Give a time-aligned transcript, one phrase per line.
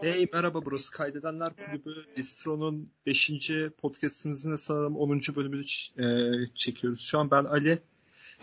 [0.00, 2.04] Hey merhaba burası Kaydedenler Kulübü.
[2.16, 3.30] Distro'nun 5.
[3.82, 5.20] podcastimizin sanırım 10.
[5.36, 5.62] bölümünü
[5.98, 7.00] e, çekiyoruz.
[7.00, 7.78] Şu an ben Ali.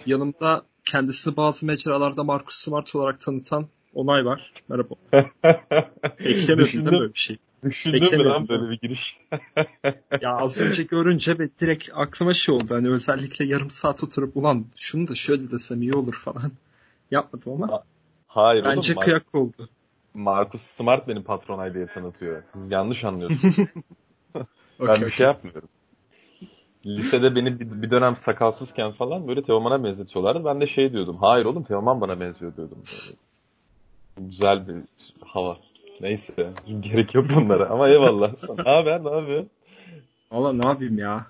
[0.05, 4.53] Yanımda kendisini bazı mecralarda Marcus Smart olarak tanıtan Onay var.
[4.69, 4.95] Merhaba.
[6.19, 7.37] Beklemiyordun değil mi böyle bir şey?
[7.63, 9.17] Düşündün mü lan böyle bir giriş?
[10.21, 12.65] ya az önce görünce ben direkt aklıma şey oldu.
[12.69, 16.51] Hani özellikle yarım saat oturup ulan şunu da şöyle desem iyi olur falan.
[17.11, 17.83] Yapmadım ama.
[18.27, 19.69] Hayır Bence oğlum, kıyak oldu.
[20.15, 22.43] Marcus Smart benim patronay diye tanıtıyor.
[22.53, 23.55] Siz yanlış anlıyorsunuz.
[24.35, 24.45] ben
[24.79, 25.69] okay, bir şey yapmıyorum.
[26.85, 30.45] Lisede beni bir, bir dönem sakalsızken falan böyle Teoman'a benzetiyorlardı.
[30.45, 31.17] Ben de şey diyordum.
[31.21, 32.77] Hayır oğlum Teoman bana benziyor diyordum.
[32.77, 33.17] Böyle.
[34.29, 34.75] Güzel bir
[35.25, 35.57] hava.
[36.01, 36.33] Neyse.
[36.79, 37.69] Gerek yok bunlara.
[37.69, 38.33] Ama eyvallah.
[38.65, 39.03] ne haber?
[39.03, 39.49] Ne yapıyorsun?
[40.31, 41.25] Valla ne yapayım ya.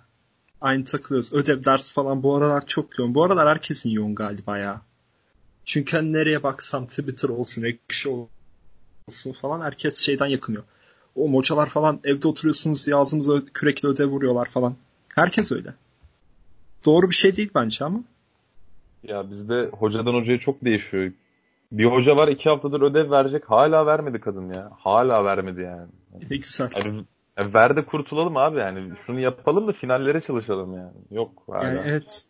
[0.62, 1.34] Aynı takılıyoruz.
[1.34, 3.16] Ödev, ders falan bu aralar çok yoğun.
[3.16, 4.82] Bu aralar herkesin yoğun galiba ya.
[5.66, 8.36] Çünkü hani nereye baksam Twitter olsun, Ekşi olsun
[9.42, 10.64] falan herkes şeyden yakınıyor.
[11.16, 14.76] O hocalar falan evde oturuyorsunuz diye ağzımıza kürekle ödev vuruyorlar falan.
[15.16, 15.74] Herkes öyle.
[16.86, 18.00] Doğru bir şey değil bence ama.
[19.04, 21.12] Ya bizde hocadan hocaya çok değişiyor.
[21.72, 23.50] Bir hoca var iki haftadır ödev verecek.
[23.50, 24.72] Hala vermedi kadın ya.
[24.80, 25.88] Hala vermedi yani.
[26.30, 26.70] Ne güzel.
[26.76, 27.04] Yani,
[27.38, 28.92] yani ver de kurtulalım abi yani.
[29.06, 30.94] Şunu yapalım da finallere çalışalım yani.
[31.12, 31.66] Yok hala.
[31.68, 32.26] Yani evet.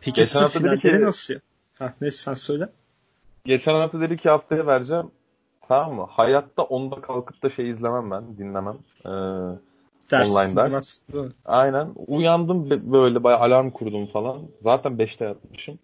[0.00, 1.40] Peki Geçen hafta dedi ki- nasıl ya?
[1.78, 2.68] Ha, neyse sen söyle.
[3.44, 5.10] Geçen hafta dedi ki haftaya vereceğim.
[5.68, 6.06] Tamam mı?
[6.10, 8.38] Hayatta onda kalkıp da şey izlemem ben.
[8.38, 8.76] Dinlemem.
[9.06, 9.10] Ee,
[10.10, 11.00] Ders, Online ders.
[11.14, 11.28] mi?
[11.44, 11.88] aynen.
[12.06, 14.42] Uyandım böyle bayağı alarm kurdum falan.
[14.60, 15.78] Zaten 5'te yatmışım.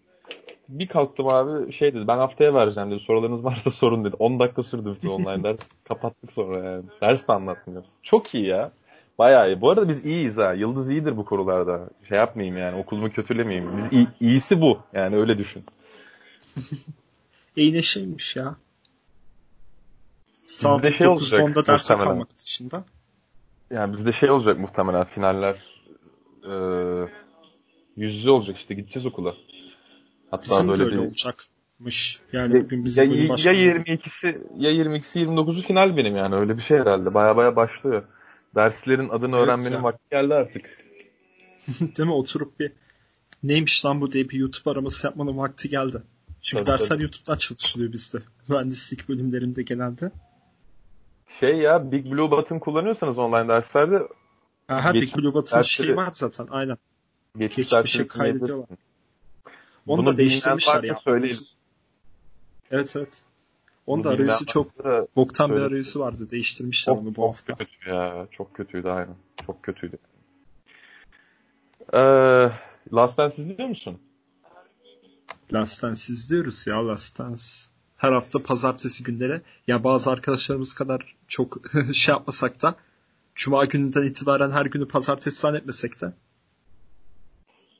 [0.69, 2.99] Bir kalktım abi şey dedi ben haftaya vereceğim dedi.
[2.99, 4.15] Sorularınız varsa sorun dedi.
[4.19, 5.59] 10 dakika sürdü bütün online ders.
[5.83, 6.83] Kapattık sonra yani.
[7.01, 7.83] Ders de anlatmıyor.
[8.03, 8.71] Çok iyi ya.
[9.19, 9.61] Bayağı iyi.
[9.61, 10.53] Bu arada biz iyiyiz ha.
[10.53, 11.89] Yıldız iyidir bu konularda.
[12.09, 12.77] Şey yapmayayım yani.
[12.81, 13.77] Okulumu kötülemeyeyim.
[13.77, 14.77] Biz iyi, iyisi bu.
[14.93, 15.63] Yani öyle düşün.
[17.55, 18.55] İyi neşeymiş ya.
[20.45, 22.13] Saat şey olacak 9'da derse muhtemelen.
[22.13, 22.85] kalmak dışında.
[23.71, 25.55] Yani bizde şey olacak muhtemelen finaller
[26.43, 26.53] e,
[27.97, 29.35] yüz yüze olacak işte gideceğiz okula.
[30.31, 32.19] Hatta Bizim de böyle öyle bir olacakmış.
[32.33, 33.55] Yani ya, bugün bizim ya, bölüm ya başkanı.
[33.55, 37.13] 22'si ya 22'si 29'u final benim yani öyle bir şey herhalde.
[37.13, 38.03] Baya baya başlıyor.
[38.55, 39.83] Derslerin adını Evet öğrenmenin ya.
[39.83, 40.65] vakti geldi artık.
[41.79, 42.13] Değil mi?
[42.13, 42.71] Oturup bir
[43.43, 46.01] neymiş lan bu diye bir YouTube araması yapmanın vakti geldi.
[46.41, 47.03] Çünkü Tabii, dersler tabii.
[47.03, 48.17] YouTube'dan çalışılıyor bizde.
[48.47, 50.11] Mühendislik bölümlerinde genelde.
[51.39, 54.07] Şey ya Big Blue Button kullanıyorsanız online derslerde
[54.67, 56.47] Ha, her Geçmiş Big Blue Button dersleri- şeyi var zaten.
[56.51, 56.77] Aynen.
[57.37, 58.67] geçmiş dersleri kaydediyorlar.
[59.87, 60.95] Onu Bunu da değiştirmişler ya.
[60.95, 61.37] söyleyin.
[62.71, 63.23] Evet evet.
[63.87, 66.29] Onu da arayüzü çok varsa boktan bir arayüzü vardı.
[66.31, 67.55] Değiştirmişler Çok, onu bu çok hafta.
[67.55, 68.27] kötü ya.
[68.31, 69.15] Çok kötüydü aynen.
[69.45, 69.97] Çok kötüydü.
[71.93, 72.51] Ee,
[72.93, 73.99] Last Dance izliyor musun?
[75.53, 77.43] Last Dance izliyoruz ya Last Dance.
[78.03, 79.41] Her hafta pazartesi günleri.
[79.67, 81.57] Ya bazı arkadaşlarımız kadar çok
[81.93, 82.75] şey yapmasak da
[83.35, 86.13] Cuma gününden itibaren her günü pazartesi zannetmesek de.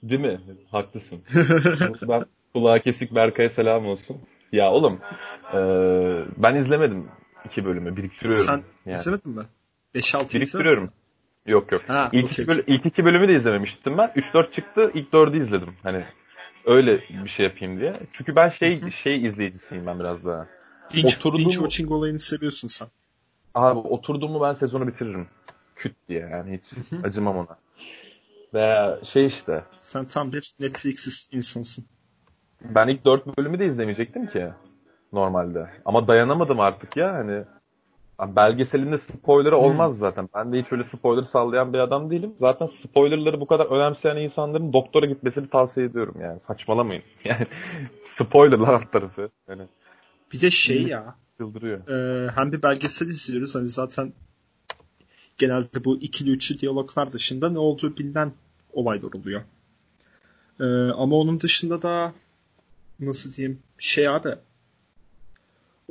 [0.03, 0.39] Değil mi?
[0.71, 1.21] Haklısın.
[2.07, 4.17] ben kulağa kesik Berkay'a selam olsun.
[4.51, 4.99] Ya oğlum
[5.53, 5.59] e,
[6.37, 7.07] ben izlemedim
[7.45, 7.97] iki bölümü.
[7.97, 8.45] Biriktiriyorum.
[8.45, 8.95] Sen yani.
[8.95, 9.43] izlemedin mi?
[9.95, 10.91] 5-6 Biriktiriyorum.
[11.45, 11.81] Yok yok.
[11.87, 14.07] Ha, ilk, okey, iki böl- ilk iki bölümü de izlememiştim ben.
[14.07, 14.91] 3-4 çıktı.
[14.93, 15.73] İlk 4'ü izledim.
[15.83, 16.03] Hani
[16.65, 17.93] öyle bir şey yapayım diye.
[18.13, 18.91] Çünkü ben şey Hı hı.
[18.91, 20.47] şey izleyicisiyim ben biraz daha.
[20.93, 22.87] Binge, Oturduğum- binge watching olayını seviyorsun sen.
[23.53, 25.27] Abi oturdum mu ben sezonu bitiririm.
[25.75, 27.07] Küt diye yani hiç Hı hı.
[27.07, 27.57] acımam ona.
[28.53, 31.85] Veya şey işte Sen tam bir Netflix insansın.
[32.61, 34.49] ben ilk 4 bölümü de izlemeyecektim ki
[35.13, 35.69] normalde.
[35.85, 37.43] Ama dayanamadım artık ya hani
[38.19, 39.63] Abi belgeselinde spoiler'ı Hmm.
[39.63, 40.29] olmaz zaten.
[40.35, 42.33] Ben de hiç öyle spoiler sallayan bir adam değilim.
[42.39, 46.39] Zaten spoiler'ları bu kadar önemseyen insanların doktora gitmesini tavsiye ediyorum yani.
[46.39, 47.03] Saçmalamayın.
[47.25, 47.47] Yani
[48.05, 49.29] spoiler'lar alt tarafı.
[49.49, 49.63] Yani
[50.33, 51.87] Bir de şey ya çıldırıyor.
[51.87, 54.13] e, hem bir belgesel izliyoruz hani zaten
[55.37, 58.31] genelde bu ikili üçlü diyaloglar dışında ne olduğu bilinen
[58.73, 59.41] olaylar oluyor.
[60.59, 62.13] E, ama onun dışında da
[62.99, 64.35] nasıl diyeyim şey abi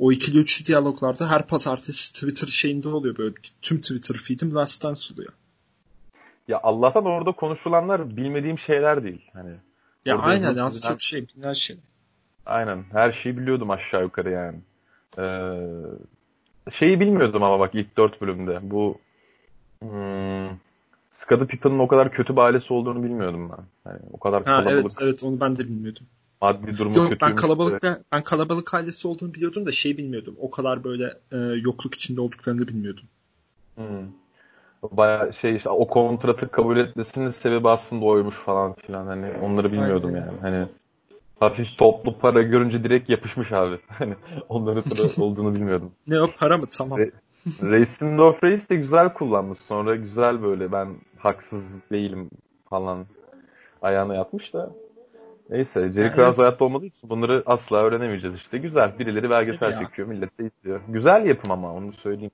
[0.03, 5.13] o ikili üçlü diyaloglarda her pazartesi Twitter şeyinde oluyor böyle tüm Twitter feed'im Last Dance
[5.13, 5.33] oluyor.
[6.47, 9.21] Ya Allah'tan orada konuşulanlar bilmediğim şeyler değil.
[9.33, 9.51] Hani
[10.05, 11.77] Ya aynen az çok şey bilinen şey.
[12.45, 12.83] Aynen.
[12.91, 14.57] Her şeyi biliyordum aşağı yukarı yani.
[15.19, 18.59] Ee, şeyi bilmiyordum ama bak ilk dört bölümde.
[18.61, 18.97] Bu
[19.79, 20.57] hmm,
[21.11, 23.91] Scottie Pippen'ın o kadar kötü bir ailesi olduğunu bilmiyordum ben.
[23.91, 26.05] Yani o kadar Ha kalabalık, evet evet onu ben de bilmiyordum.
[26.43, 27.41] Maddi durumu Yok ben kötüymüş.
[27.41, 30.35] kalabalık ben kalabalık ailesi olduğunu biliyordum da şey bilmiyordum.
[30.39, 33.03] O kadar böyle e, yokluk içinde olduklarını bilmiyordum.
[33.75, 34.07] Hmm.
[34.91, 39.07] Baya şey işte o kontratı kabul etmesinin sebebi aslında oymuş falan filan.
[39.07, 40.25] Hani onları bilmiyordum Aynen.
[40.25, 40.37] yani.
[40.41, 40.67] Hani
[41.39, 43.79] hafif toplu para görünce direkt yapışmış abi.
[43.87, 44.15] Hani
[44.49, 45.91] onların para olduğunu bilmiyordum.
[46.07, 46.65] Ne o para mı?
[46.77, 46.99] Tamam.
[46.99, 47.11] Ve-
[47.61, 49.59] Racing of Race de güzel kullanmış.
[49.67, 50.87] Sonra güzel böyle ben
[51.17, 52.29] haksız değilim
[52.69, 53.05] falan
[53.81, 54.71] ayağına yatmış da.
[55.49, 58.57] Neyse Jerry Krause hayatta olmadığı için bunları asla öğrenemeyeceğiz işte.
[58.57, 58.99] Güzel.
[58.99, 60.07] Birileri belgesel çekiyor.
[60.07, 60.81] Millet de izliyor.
[60.87, 62.31] Güzel yapım ama onu söyleyeyim.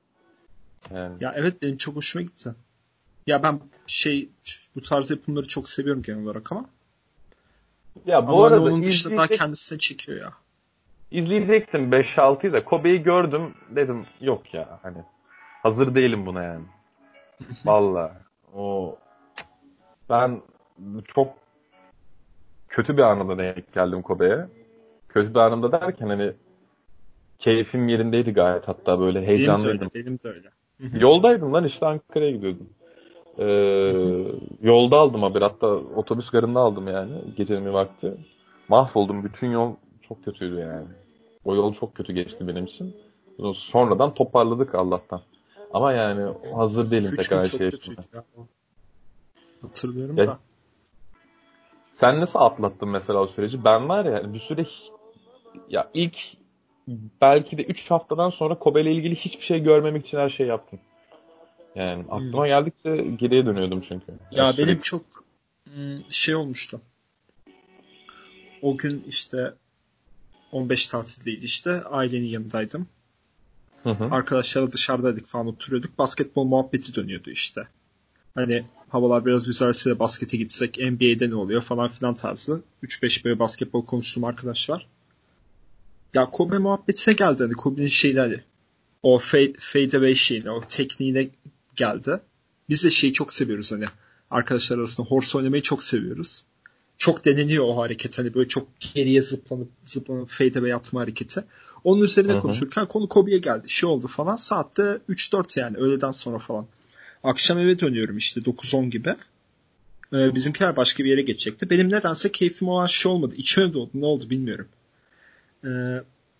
[0.93, 1.15] Yani.
[1.19, 2.49] Ya evet benim çok hoşuma gitti.
[3.27, 4.29] Ya ben şey
[4.75, 6.65] bu tarz yapımları çok seviyorum genel olarak ama.
[8.05, 10.33] Ya bu ama arada onun dışında daha kendisine çekiyor ya.
[11.11, 14.97] İzleyecektim 5-6'yı da Kobe'yi gördüm dedim yok ya hani
[15.63, 16.65] hazır değilim buna yani.
[17.65, 18.21] Valla
[18.55, 18.97] o
[20.09, 20.41] ben
[21.15, 21.33] çok
[22.69, 24.47] kötü bir anımda denk geldim Kobe'ye.
[25.09, 26.33] Kötü bir anımda derken hani
[27.39, 29.89] keyfim yerindeydi gayet hatta böyle heyecanlıydım.
[29.95, 30.49] Benim de öyle.
[30.79, 30.99] Benim de öyle.
[31.05, 32.69] Yoldaydım lan işte Ankara'ya gidiyordum.
[33.37, 33.45] Ee,
[34.67, 38.13] yolda aldım haber hatta otobüs garında aldım yani gecenin bir vakti.
[38.67, 39.75] Mahvoldum bütün yol
[40.07, 40.87] çok kötüydü yani.
[41.45, 42.95] O yol çok kötü geçti benim için.
[43.55, 45.21] Sonradan toparladık Allah'tan.
[45.73, 47.71] Ama yani hazır değilim tekrar şey
[49.61, 50.39] Hatırlıyorum ya, da.
[51.99, 53.63] Sen nasıl atlattın mesela o süreci?
[53.63, 54.65] Ben var ya bir süre
[55.69, 56.17] ya ilk
[57.21, 60.79] belki de 3 haftadan sonra Kobe ile ilgili hiçbir şey görmemek için her şey yaptım.
[61.75, 62.13] Yani hmm.
[62.13, 62.45] aklıma hmm.
[62.45, 64.11] geldikçe geriye dönüyordum çünkü.
[64.31, 65.01] Ya yani benim çok
[66.09, 66.81] şey olmuştu.
[68.61, 69.53] O gün işte
[70.51, 71.83] 15 tatildeydi işte.
[71.83, 72.87] Ailenin yanındaydım.
[73.83, 74.03] Hı hı.
[74.11, 75.97] Arkadaşlarla dışarıdaydık falan oturuyorduk.
[75.97, 77.67] Basketbol muhabbeti dönüyordu işte.
[78.39, 82.61] Hani havalar biraz güzelse baskete gitsek NBA'de ne oluyor falan filan tarzı.
[82.83, 84.87] 3-5 böyle basketbol konuştuğum arkadaş var.
[86.13, 88.43] Ya Kobe muhabbetine geldi hani Kobe'nin şeyleri.
[89.03, 91.29] O fade, fade away şeyine, o tekniğine
[91.75, 92.19] geldi.
[92.69, 93.85] Biz de şeyi çok seviyoruz hani.
[94.31, 96.43] Arkadaşlar arasında horse oynamayı çok seviyoruz.
[96.97, 98.17] Çok deneniyor o hareket.
[98.17, 101.43] Hani böyle çok geriye zıplanıp zıplanıp fade away atma hareketi.
[101.83, 102.41] Onun üzerine Hı-hı.
[102.41, 103.69] konuşurken konu Kobe'ye geldi.
[103.69, 104.35] Şey oldu falan.
[104.35, 106.67] Saatte 3-4 yani öğleden sonra falan.
[107.23, 109.15] Akşam eve dönüyorum işte 9-10 gibi.
[110.13, 111.69] Ee, bizimkiler başka bir yere geçecekti.
[111.69, 113.35] Benim nedense keyfim olan şey olmadı.
[113.37, 113.89] İçime oldu.
[113.93, 114.67] Ne oldu bilmiyorum.
[115.63, 115.67] Ee,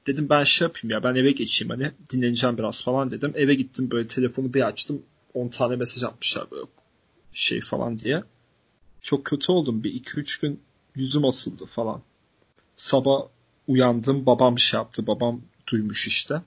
[0.07, 3.33] dedim ben şey yapayım ya ben eve geçeyim hani dinleneceğim biraz falan dedim.
[3.35, 5.01] Eve gittim böyle telefonu bir açtım.
[5.33, 6.65] 10 tane mesaj atmışlar böyle
[7.33, 8.23] şey falan diye.
[9.01, 9.83] Çok kötü oldum.
[9.83, 10.59] Bir 2-3 gün
[10.95, 12.01] yüzüm asıldı falan.
[12.75, 13.21] Sabah
[13.67, 14.25] uyandım.
[14.25, 15.07] Babam şey yaptı.
[15.07, 16.41] Babam duymuş işte.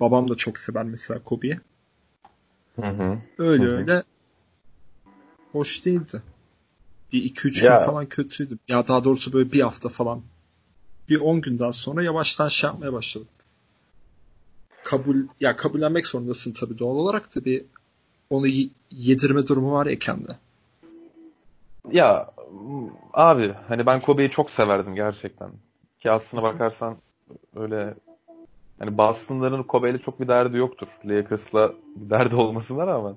[0.00, 1.58] Babam da çok sever mesela Kobe'yi.
[2.76, 3.18] Hı hı.
[3.38, 3.72] Öyle hı hı.
[3.72, 4.02] öyle
[5.52, 6.22] hoş değildi.
[7.12, 8.58] Bir 2-3 gün falan kötüydü.
[8.68, 10.22] Ya daha doğrusu böyle bir hafta falan.
[11.08, 13.28] Bir 10 günden sonra yavaştan şey yapmaya başladım.
[14.84, 17.64] Kabul ya kabullenmek zorundasın tabii doğal olarak da bir
[18.30, 18.46] onu
[18.90, 20.38] yedirme durumu var ya kendi.
[21.92, 22.30] Ya
[23.12, 25.50] abi hani ben Kobe'yi çok severdim gerçekten.
[26.00, 26.96] Ki aslına bakarsan
[27.56, 27.94] öyle
[28.78, 30.88] hani Boston'ların Kobe'yle çok bir derdi yoktur.
[31.04, 33.14] Lakers'la bir derdi olmasına rağmen.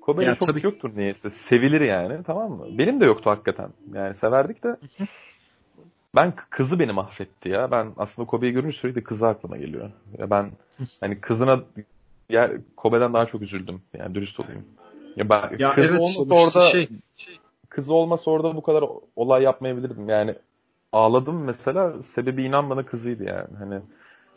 [0.00, 0.64] Kobe'yle çok tabii...
[0.64, 1.30] yoktur niyeyse.
[1.30, 2.66] Sevilir yani tamam mı?
[2.78, 3.70] Benim de yoktu hakikaten.
[3.94, 4.76] Yani severdik de
[6.14, 7.70] ben kızı beni mahvetti ya.
[7.70, 9.90] Ben aslında Kobe'yi görünce sürekli kızı aklıma geliyor.
[10.18, 10.50] Ya ben
[11.00, 11.60] hani kızına
[12.30, 13.82] yer Kobe'den daha çok üzüldüm.
[13.98, 14.64] Yani dürüst olayım.
[15.16, 17.38] Ya ben ya kız evet, orada şey, şey.
[17.68, 18.84] kız olmasa orada bu kadar
[19.16, 20.08] olay yapmayabilirdim.
[20.08, 20.34] Yani
[20.92, 23.56] ağladım mesela sebebi inan bana kızıydı yani.
[23.58, 23.80] Hani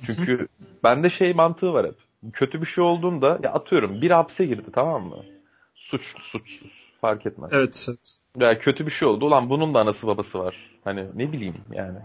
[0.05, 0.47] çünkü
[0.83, 1.95] bende şey mantığı var hep.
[2.33, 5.25] Kötü bir şey olduğunda ya atıyorum bir hapse girdi tamam mı?
[5.75, 6.71] Suç suçsuz
[7.01, 7.49] fark etmez.
[7.53, 8.17] Evet evet.
[8.37, 9.25] Ya kötü bir şey oldu.
[9.25, 10.55] Ulan bunun da anası babası var.
[10.83, 11.99] Hani ne bileyim yani.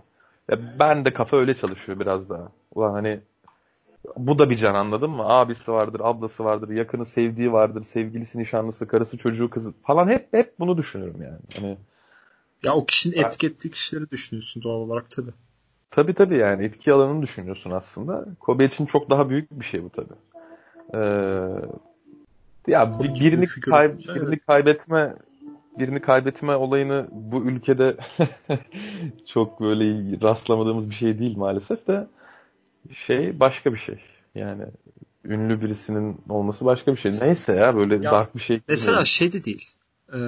[0.51, 2.49] Ya ben de kafa öyle çalışıyor biraz daha.
[2.75, 3.21] Ulan hani
[4.17, 5.23] bu da bir can anladın mı?
[5.27, 10.59] Abisi vardır, ablası vardır, yakını sevdiği vardır, sevgilisi, nişanlısı, karısı, çocuğu, kızı falan hep hep
[10.59, 11.39] bunu düşünüyorum yani.
[11.55, 11.79] Hani
[12.63, 15.33] ya o kişinin etki ettiği kişileri düşünüyorsun doğal olarak tabii.
[15.91, 18.27] Tabii tabii yani etki alanını düşünüyorsun aslında.
[18.41, 20.15] Kobe için çok daha büyük bir şey bu tabii.
[20.95, 21.03] Ee,
[22.67, 25.15] ya bir, birini, kay, birini kaybetme
[25.79, 27.97] birini kaybetme olayını bu ülkede
[29.27, 32.07] çok böyle rastlamadığımız bir şey değil maalesef de
[32.93, 33.99] şey başka bir şey.
[34.35, 34.65] Yani
[35.25, 37.13] ünlü birisinin olması başka bir şey.
[37.21, 38.61] Neyse ya böyle ya, dark bir şey.
[38.69, 39.07] Mesela değil.
[39.07, 39.71] şey de değil.
[40.15, 40.19] Ee,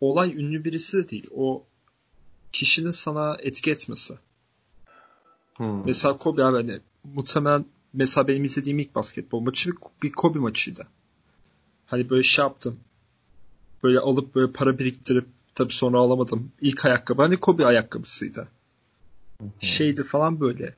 [0.00, 1.26] olay ünlü birisi de değil.
[1.34, 1.64] O
[2.56, 4.14] kişinin sana etki etmesi.
[5.56, 5.84] Hmm.
[5.84, 9.70] Mesela Kobe abi hani muhtemelen mesela benim izlediğim ilk basketbol maçı
[10.02, 10.86] bir, Kobe maçıydı.
[11.86, 12.80] Hani böyle şey yaptım.
[13.82, 16.52] Böyle alıp böyle para biriktirip tabi sonra alamadım.
[16.60, 18.48] İlk ayakkabı hani Kobe ayakkabısıydı.
[19.38, 19.50] Hmm.
[19.60, 20.74] Şeydi falan böyle.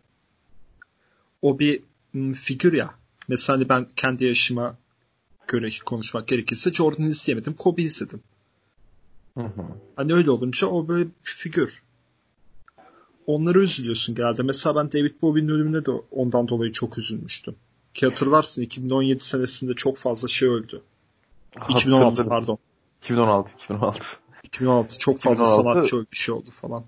[1.43, 1.83] O bir
[2.13, 2.95] m, figür ya.
[3.29, 4.77] Mesela hani ben kendi yaşıma
[5.49, 7.55] göre konuşmak gerekirse Jordan'ı isteyemedim.
[7.55, 8.23] Kobe istedim.
[9.38, 9.62] Hı hı.
[9.97, 11.83] Hani öyle olunca o böyle bir figür.
[13.26, 14.42] Onları üzülüyorsun genelde.
[14.42, 17.54] Mesela ben David Bowie'nin ölümüne de ondan dolayı çok üzülmüştüm.
[17.95, 20.83] Ki hatırlarsın 2017 senesinde çok fazla şey öldü.
[21.68, 22.28] 2016 Hatırladım.
[22.28, 22.59] pardon.
[23.02, 24.00] 2016, 2016.
[24.45, 26.85] 2016 çok fazla 2016 sanatçı öldü şey oldu falan.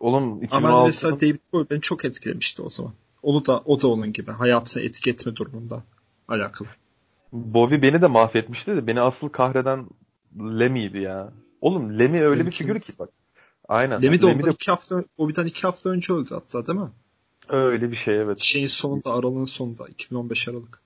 [0.00, 2.92] Oğlum 2016 Ama mesela David Bowie beni çok etkilemişti o zaman.
[3.22, 5.82] Onu da o da onun gibi hayatını etki etme durumunda
[6.28, 6.68] alakalı.
[7.32, 9.86] Bowie beni de mahvetmişti de beni asıl kahreden
[10.36, 11.32] Lemmy'ydi ya.
[11.60, 13.08] Oğlum Lemmy öyle Lemmy bir figür ki bak.
[13.68, 14.02] Aynen.
[14.02, 16.88] Lemmy de Lemmy ondan iki hafta Bobby'den iki hafta önce öldü hatta değil mi?
[17.48, 18.38] öyle bir şey evet.
[18.38, 20.82] Şeyin sonunda aralığın sonunda 2015 Aralık.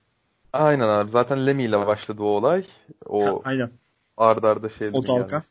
[0.53, 1.11] Aynen abi.
[1.11, 2.65] Zaten Lemmy ile başladı o olay.
[3.05, 3.71] O Ha, aynen.
[4.17, 5.41] ard arda şey O dalga.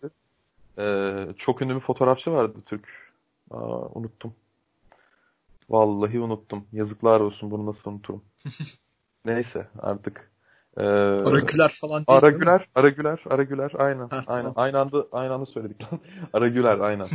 [0.78, 2.88] Ee, çok ünlü bir fotoğrafçı vardı Türk.
[3.50, 4.34] Aa, unuttum.
[5.70, 6.64] Vallahi unuttum.
[6.72, 8.22] Yazıklar olsun bunu nasıl unuturum.
[9.24, 10.31] Neyse artık.
[10.76, 12.18] Ee, Aragüler falan değil?
[12.18, 14.08] Aragüler, Aragüler, Aragüler aynen.
[14.08, 14.24] Ha, aynen.
[14.26, 14.52] tamam.
[14.56, 16.00] Aynı anda aynı anda söyledik lan.
[16.32, 17.06] Aragüler aynen.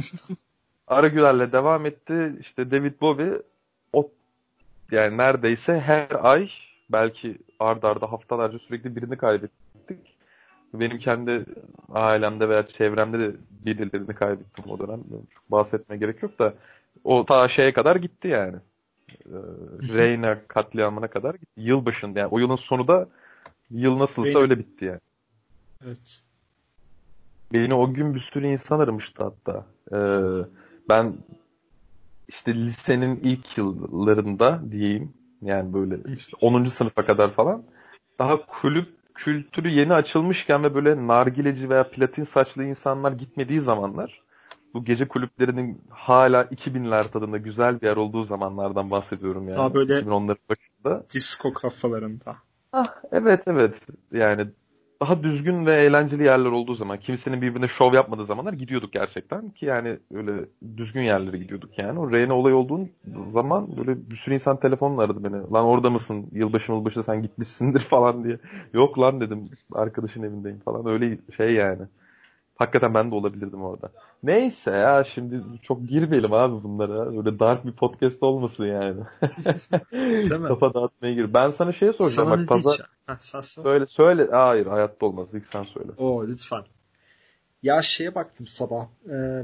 [0.87, 2.35] Aragüler'le devam etti.
[2.39, 3.41] İşte David Bowie
[3.93, 4.11] o
[4.91, 6.49] yani neredeyse her ay
[6.89, 10.17] belki ard arda haftalarca sürekli birini kaybettik.
[10.73, 11.45] Benim kendi
[11.89, 13.35] ailemde veya çevremde de
[13.65, 15.03] birilerini kaybettim o dönem.
[15.33, 16.53] Çok bahsetmeye gerek yok da
[17.03, 18.55] o ta şeye kadar gitti yani.
[19.25, 19.37] Ee,
[19.81, 21.51] Reyna katliamına kadar gitti.
[21.57, 23.07] Yıl başında yani o yılın sonu da
[23.71, 24.39] yıl nasılsa Reyna.
[24.39, 24.99] öyle bitti yani.
[25.85, 26.21] Evet.
[27.53, 29.65] Beni o gün bir sürü insan aramıştı hatta.
[29.91, 29.97] Ee,
[30.89, 31.17] ben
[32.27, 36.69] işte lisenin ilk yıllarında diyeyim yani böyle işte 10.
[36.69, 37.63] sınıfa kadar falan
[38.19, 44.21] daha kulüp kültürü yeni açılmışken ve böyle nargileci veya platin saçlı insanlar gitmediği zamanlar
[44.73, 49.57] bu gece kulüplerinin hala 2000'ler tadında güzel bir yer olduğu zamanlardan bahsediyorum yani.
[49.57, 51.05] Daha böyle- 2010'ların başında.
[51.13, 52.35] Disco kafalarında.
[52.77, 54.47] Ah, evet evet yani
[55.01, 59.65] daha düzgün ve eğlenceli yerler olduğu zaman kimsenin birbirine şov yapmadığı zamanlar gidiyorduk gerçekten ki
[59.65, 61.99] yani öyle düzgün yerlere gidiyorduk yani.
[61.99, 62.91] O Reyna olay olduğun
[63.27, 65.33] zaman böyle bir sürü insan telefonla aradı beni.
[65.53, 66.29] Lan orada mısın?
[66.31, 68.39] Yılbaşı yılbaşı sen gitmişsindir falan diye.
[68.73, 71.87] Yok lan dedim arkadaşın evindeyim falan öyle şey yani.
[72.57, 73.91] Hakikaten ben de olabilirdim orada.
[74.23, 77.17] Neyse ya şimdi çok girmeyelim abi bunlara.
[77.17, 79.01] Öyle dark bir podcast olmasın yani.
[80.47, 81.33] Kafa dağıtmaya gir.
[81.33, 82.29] Ben sana şey soracağım.
[82.29, 82.91] Sana Bak pazar, diyeceğim?
[83.05, 83.63] Ha, sen sor.
[83.63, 84.27] Söyle söyle.
[84.31, 85.33] Hayır hayatta olmaz.
[85.33, 85.91] İlk sen söyle.
[85.97, 86.63] Oo lütfen.
[87.63, 88.85] Ya şeye baktım sabah.
[89.09, 89.43] Ee,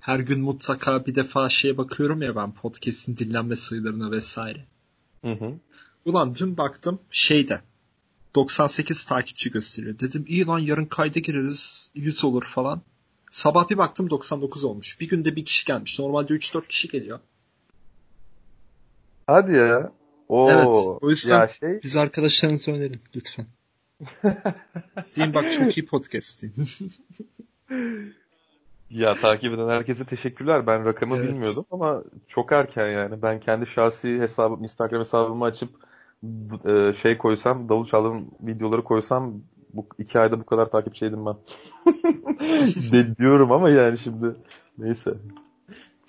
[0.00, 4.64] her gün mutlaka bir defa şeye bakıyorum ya ben podcast'in dinlenme sayılarına vesaire.
[5.24, 5.52] Hı hı.
[6.04, 7.60] Ulan dün baktım şeyde
[8.34, 9.98] 98 takipçi gösteriyor.
[9.98, 12.82] Dedim iyi lan yarın kayda gireriz 100 olur falan.
[13.30, 15.00] Sabah bir baktım 99 olmuş.
[15.00, 15.98] Bir günde bir kişi gelmiş.
[15.98, 17.20] Normalde 3-4 kişi geliyor.
[19.26, 19.92] Hadi ya.
[20.28, 20.50] Oo.
[20.50, 20.66] Evet,
[21.00, 23.46] o yüzden- Ya şey Biz arkadaşlarınıza önerin lütfen.
[25.16, 26.68] Deyin bak çok iyi podcast deyin.
[28.90, 30.66] ya takip eden herkese teşekkürler.
[30.66, 31.28] Ben rakamı Evet.
[31.28, 33.22] bilmiyordum ama çok erken yani.
[33.22, 35.70] Ben kendi şahsi hesabım Instagram hesabımı açıp
[36.68, 39.34] e, şey koysam, davul çaldığım videoları koysam
[39.74, 41.36] bu iki ayda bu kadar takipçiydim ben.
[42.92, 44.34] De diyorum ama yani şimdi
[44.78, 45.14] neyse.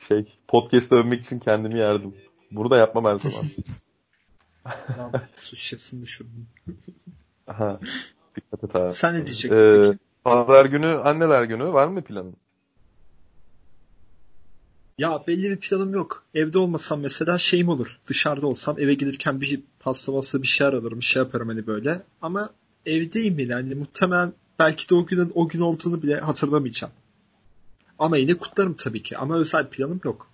[0.08, 2.16] Şey podcast'ı övmek için kendimi yerdim.
[2.52, 3.46] Bunu da yapmam her zaman.
[5.40, 6.48] Su şişesini düşürdüm.
[7.48, 7.80] Aha.
[8.36, 8.92] Dikkat et abi.
[8.92, 10.00] Sen ne diyecektin Ee, peki?
[10.24, 12.36] Pazar günü anneler günü var mı planın?
[15.02, 16.24] Ya belli bir planım yok.
[16.34, 18.00] Evde olmasam mesela şeyim olur.
[18.08, 21.00] Dışarıda olsam eve gelirken bir pasta basta bir şeyler alırım.
[21.00, 22.02] Bir şey yaparım hani böyle.
[22.22, 22.50] Ama
[22.86, 23.54] evdeyim yine.
[23.54, 26.94] Hani muhtemelen belki de o günün o gün olduğunu bile hatırlamayacağım.
[28.00, 29.18] Ama yine kutlarım tabii ki.
[29.18, 30.28] Ama özel planım yok.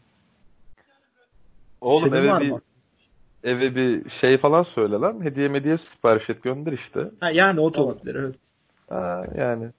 [1.82, 2.62] Oğlum Senin eve bir mı?
[3.44, 5.24] eve bir şey falan söyle lan.
[5.24, 7.12] Hediye mediye sipariş et gönder işte.
[7.20, 8.16] Ha, yani o da olabilir.
[8.16, 8.36] Evet.
[8.90, 9.70] Ha, yani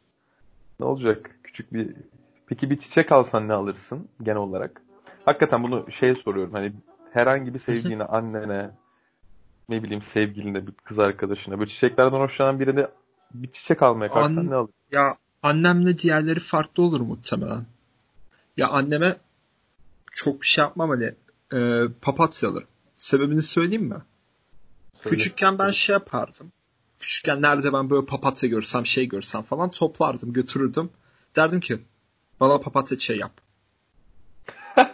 [0.81, 1.31] ne olacak?
[1.45, 1.89] Küçük bir
[2.49, 4.83] Peki bir çiçek alsan ne alırsın genel olarak?
[5.25, 6.53] Hakikaten bunu şey soruyorum.
[6.53, 6.73] Hani
[7.13, 8.71] herhangi bir sevdiğine, annene,
[9.69, 12.87] ne bileyim sevgiline, bir kız arkadaşına böyle çiçeklerden hoşlanan birine
[13.35, 14.75] bir çiçek almaya kalksan An- ne alırsın?
[14.93, 17.67] Ya annemle diğerleri farklı olur muhtemelen.
[18.57, 19.17] Ya anneme
[20.13, 21.15] çok bir şey yapmam hani
[21.53, 22.69] e, papatya alırım.
[22.97, 24.03] Sebebini söyleyeyim mi?
[24.95, 25.17] Söyle.
[25.17, 26.53] Küçükken ben şey yapardım.
[26.99, 30.91] Küçükken nerede ben böyle papatya görsem şey görsem falan toplardım götürürdüm.
[31.37, 31.79] Derdim ki
[32.41, 33.41] bana papatya çay yap.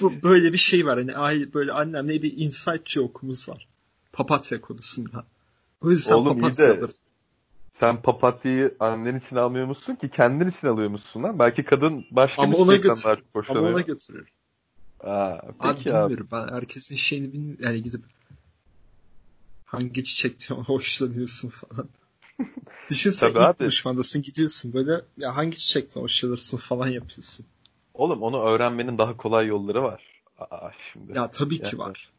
[0.00, 0.98] Bu- böyle bir şey var.
[0.98, 3.68] Hani ay böyle annemle bir insight joke'umuz var.
[4.12, 5.24] Papatya konusunda.
[5.80, 6.88] O yüzden Oğlum papatya alırdım.
[7.72, 11.38] Sen papatyayı annen için almıyormuşsun ki kendin için alıyormuşsun lan.
[11.38, 13.72] Belki kadın başka Ama bir ona götür- daha çok Ama hoşlanıyor.
[13.72, 14.28] ona götürür.
[15.00, 16.02] Aa, Abi peki abi.
[16.10, 16.28] bilmiyorum.
[16.32, 17.64] Ben herkesin şeyini bilmiyorum.
[17.64, 18.02] Yani gidip
[19.64, 21.88] hangi çiçekten hoşlanıyorsun falan.
[22.90, 23.60] Düşünsene Tabii ilk abi.
[23.60, 27.46] buluşmandasın gidiyorsun böyle ya hangi çiçekten hoşlanırsın falan yapıyorsun.
[27.94, 30.22] Oğlum onu öğrenmenin daha kolay yolları var.
[30.38, 31.16] Aa, şimdi.
[31.16, 31.78] Ya tabii ki Yani.
[31.78, 32.12] var.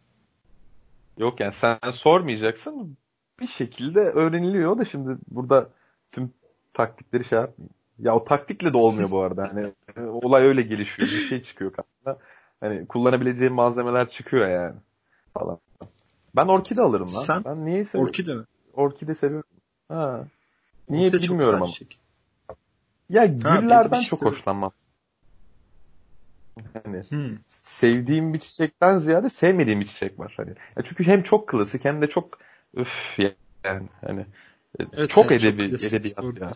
[1.17, 2.97] Yok yani sen sormayacaksın.
[3.39, 5.69] Bir şekilde öğreniliyor da şimdi burada
[6.11, 6.33] tüm
[6.73, 7.73] taktikleri şey yapmayayım.
[7.99, 9.51] Ya o taktikle de olmuyor bu arada.
[9.53, 9.73] Hani
[10.09, 11.07] olay öyle gelişiyor.
[11.07, 12.23] Bir şey çıkıyor karşına.
[12.59, 14.75] Hani kullanabileceğin malzemeler çıkıyor yani.
[15.33, 15.59] Falan.
[16.35, 17.07] Ben orkide alırım lan.
[17.07, 18.43] Sen ben niye Orkide mi?
[18.73, 19.49] Orkide seviyorum.
[19.89, 20.25] Ha.
[20.89, 21.71] Niye çok bilmiyorum ama.
[21.71, 21.99] çiçek.
[23.09, 24.71] Ya güllerden şey çok hoşlanmam.
[26.83, 27.37] Hani Hmm.
[27.49, 30.33] sevdiğim bir çiçekten ziyade sevmediğim bir çiçek var.
[30.37, 30.49] Hani.
[30.49, 32.39] Ya çünkü hem çok klasik hem de çok
[32.73, 33.19] üf
[33.63, 34.21] yani hani
[34.79, 36.39] e, Evet, çok evet, edebi klasik, edebiyat doğru.
[36.39, 36.51] ya.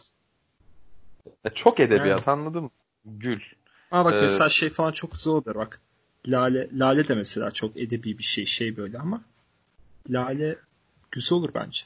[1.45, 2.39] Ya Çok edebiyat Yani.
[2.39, 2.69] anladın mı?
[3.05, 3.41] Gül.
[3.91, 5.81] Ama bak Ee, mesela şey falan çok güzel olur bak.
[6.27, 9.21] Lale, Lale de mesela çok edebi bir şey şey böyle ama
[10.09, 10.57] Lale
[11.11, 11.81] güzel olur bence.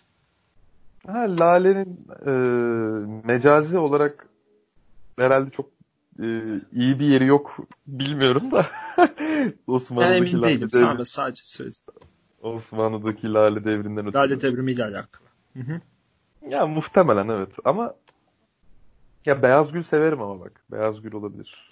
[1.07, 2.31] Ha, Lale'nin e,
[3.27, 4.27] mecazi olarak
[5.19, 5.69] herhalde çok
[6.19, 6.25] e,
[6.71, 7.57] iyi bir yeri yok
[7.87, 8.67] bilmiyorum da
[9.67, 10.67] Osmanlı'daki emin Lale değilim.
[10.67, 11.79] devri- Sana sadece söyledim.
[12.41, 14.13] Osmanlı'daki Lale devrinden ötürü.
[14.21, 15.27] Lale devrimiyle alakalı.
[15.53, 15.81] Hı hı.
[16.49, 17.95] Ya muhtemelen evet ama
[19.25, 20.61] ya beyaz gül severim ama bak.
[20.71, 21.69] Beyaz gül olabilir.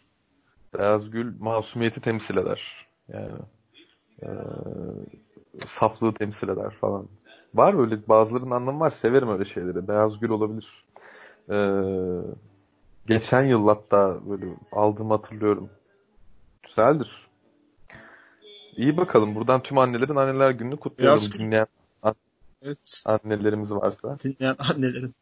[0.77, 2.87] Beyaz gül masumiyeti temsil eder.
[3.13, 3.31] Yani
[4.23, 4.27] e,
[5.67, 7.07] saflığı temsil eder falan.
[7.55, 8.89] Var öyle bazılarının anlamı var.
[8.89, 9.87] Severim öyle şeyleri.
[9.87, 10.83] Beyaz gül olabilir.
[11.49, 11.57] E,
[13.07, 15.69] geçen yıl hatta böyle aldığımı hatırlıyorum.
[16.63, 17.27] Güzeldir.
[18.77, 19.35] İyi bakalım.
[19.35, 21.17] Buradan tüm annelerin anneler gününü kutluyorum.
[21.19, 21.33] Beyaz.
[21.33, 21.67] Dinleyen
[22.65, 23.03] Evet.
[23.05, 24.19] annelerimiz varsa.
[24.19, 25.15] Dinleyen annelerin.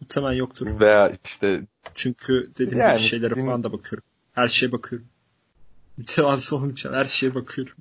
[0.00, 0.80] Muhtemelen yoktur.
[0.80, 1.62] Veya işte
[1.94, 4.04] Çünkü dediğim Yani gibi şeylere din- falan da bakıyorum.
[4.32, 5.08] Her şeye bakıyorum.
[5.96, 6.96] Mütevazı olmayacağım.
[6.96, 7.74] Her şeye bakıyorum.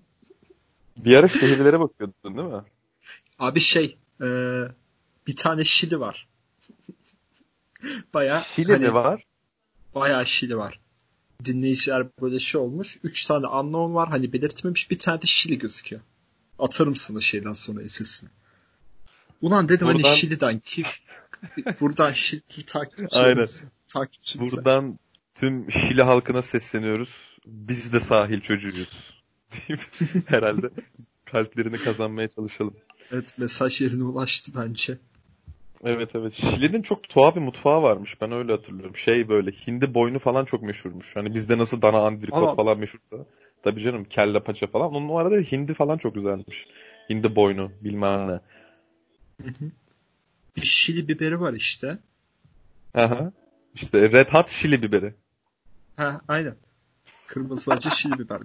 [0.97, 2.63] Bir ara şehirlere bakıyordun değil mi?
[3.39, 4.27] Abi şey e,
[5.27, 6.27] bir tane Şili var.
[8.13, 9.23] Baya Şili hani, var?
[9.95, 10.79] bayağı Şili var.
[11.45, 12.97] Dinleyiciler böyle şey olmuş.
[13.03, 14.09] Üç tane unknown var.
[14.09, 14.91] Hani belirtmemiş.
[14.91, 16.01] Bir tane de Şili gözüküyor.
[16.59, 18.29] Atarım sana şeyden sonra SS'ini.
[19.41, 20.83] Ulan dedim Buradan- hani Şili'den ki
[21.81, 23.47] buradan Şili takipçi Aynen.
[23.87, 24.57] Takipçimize.
[24.57, 24.99] Buradan
[25.35, 27.37] tüm Şili halkına sesleniyoruz.
[27.45, 29.16] Biz de sahil çocuğuyuz.
[29.51, 29.81] Deyip
[30.29, 30.69] herhalde
[31.25, 32.73] kalplerini kazanmaya çalışalım.
[33.11, 34.97] Evet mesaj yerine ulaştı bence.
[35.83, 36.33] Evet evet.
[36.33, 38.21] Şili'nin çok tuhaf bir mutfağı varmış.
[38.21, 38.95] Ben öyle hatırlıyorum.
[38.95, 41.15] Şey böyle hindi boynu falan çok meşhurmuş.
[41.15, 42.55] Hani bizde nasıl dana andrikot Allah.
[42.55, 43.25] falan meşhurdu.
[43.63, 44.93] Tabii canım kelle paça falan.
[44.93, 46.67] Onun arada hindi falan çok güzelmiş.
[47.09, 48.39] Hindi boynu bilmem ne.
[50.55, 51.97] Bir Şili biberi var işte.
[52.93, 53.31] Aha.
[53.75, 55.13] İşte Red Hot Şili biberi.
[55.95, 56.55] Ha aynen.
[57.27, 58.41] Kırmızı acı Şili biber.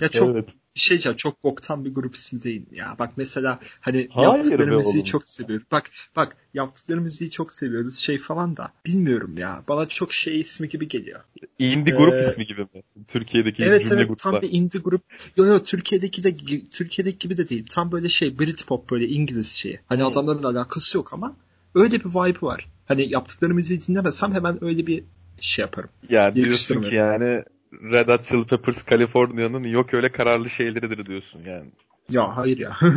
[0.00, 0.48] Ya çok Evet.
[0.76, 2.66] bir şey diyeceğim, çok boktan bir grup ismi değil.
[2.72, 5.66] Ya bak mesela hani Hayır yaptıkları müziği çok seviyorum.
[5.72, 8.72] Bak bak yaptıkları müziği çok seviyoruz şey falan da.
[8.86, 9.64] Bilmiyorum ya.
[9.68, 11.20] Bana çok şey ismi gibi geliyor.
[11.58, 12.82] Indie grup Ee, ismi gibi mi?
[13.08, 14.32] Türkiye'deki evet cümle evet gruplar.
[14.32, 15.02] tam bir indie grup.
[15.36, 16.36] Yo yo Türkiye'deki de
[16.70, 17.66] Türkiye'deki gibi de değil.
[17.70, 19.80] Tam böyle şey Britpop böyle İngiliz şeyi.
[19.86, 20.06] Hani Hı.
[20.06, 21.36] adamların alakası yok ama
[21.74, 22.68] öyle bir vibe var.
[22.86, 25.04] Hani yaptıkları müziği dinlemesem hemen öyle bir
[25.40, 25.90] şey yaparım.
[26.08, 31.70] Ya diyorsun ki yani Red Hot Chili Peppers California'nın yok öyle kararlı şeyleridir diyorsun yani.
[32.10, 32.76] Ya hayır ya.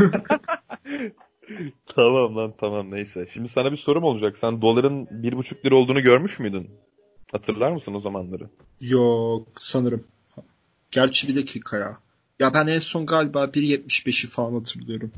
[1.96, 3.28] Tamam lan tamam neyse.
[3.34, 4.38] Şimdi sana bir sorum olacak.
[4.38, 6.70] Sen doların bir buçuk lira olduğunu görmüş müydün?
[7.32, 8.50] Hatırlar mısın o zamanları?
[8.82, 10.04] Yok sanırım.
[10.92, 11.98] Gerçi bir dakika ya.
[12.40, 15.12] Ya ben en son galiba 1.75'i falan hatırlıyorum.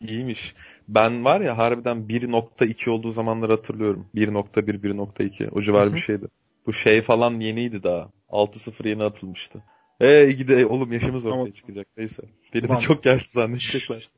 [0.00, 0.54] İyiymiş.
[0.88, 4.06] Ben var ya harbiden 1.2 olduğu zamanları hatırlıyorum.
[4.14, 6.26] 1.1, 1.2 o civar bir şeydi.
[6.66, 8.10] Bu şey falan yeniydi daha.
[8.28, 9.62] 6.0 yeni atılmıştı.
[9.98, 12.22] Hey gide oğlum yaşımız ortaya Ama- çıkacak neyse.
[12.54, 12.82] Beni de Tamam.
[12.82, 14.08] çok yaşlı zannedecekler.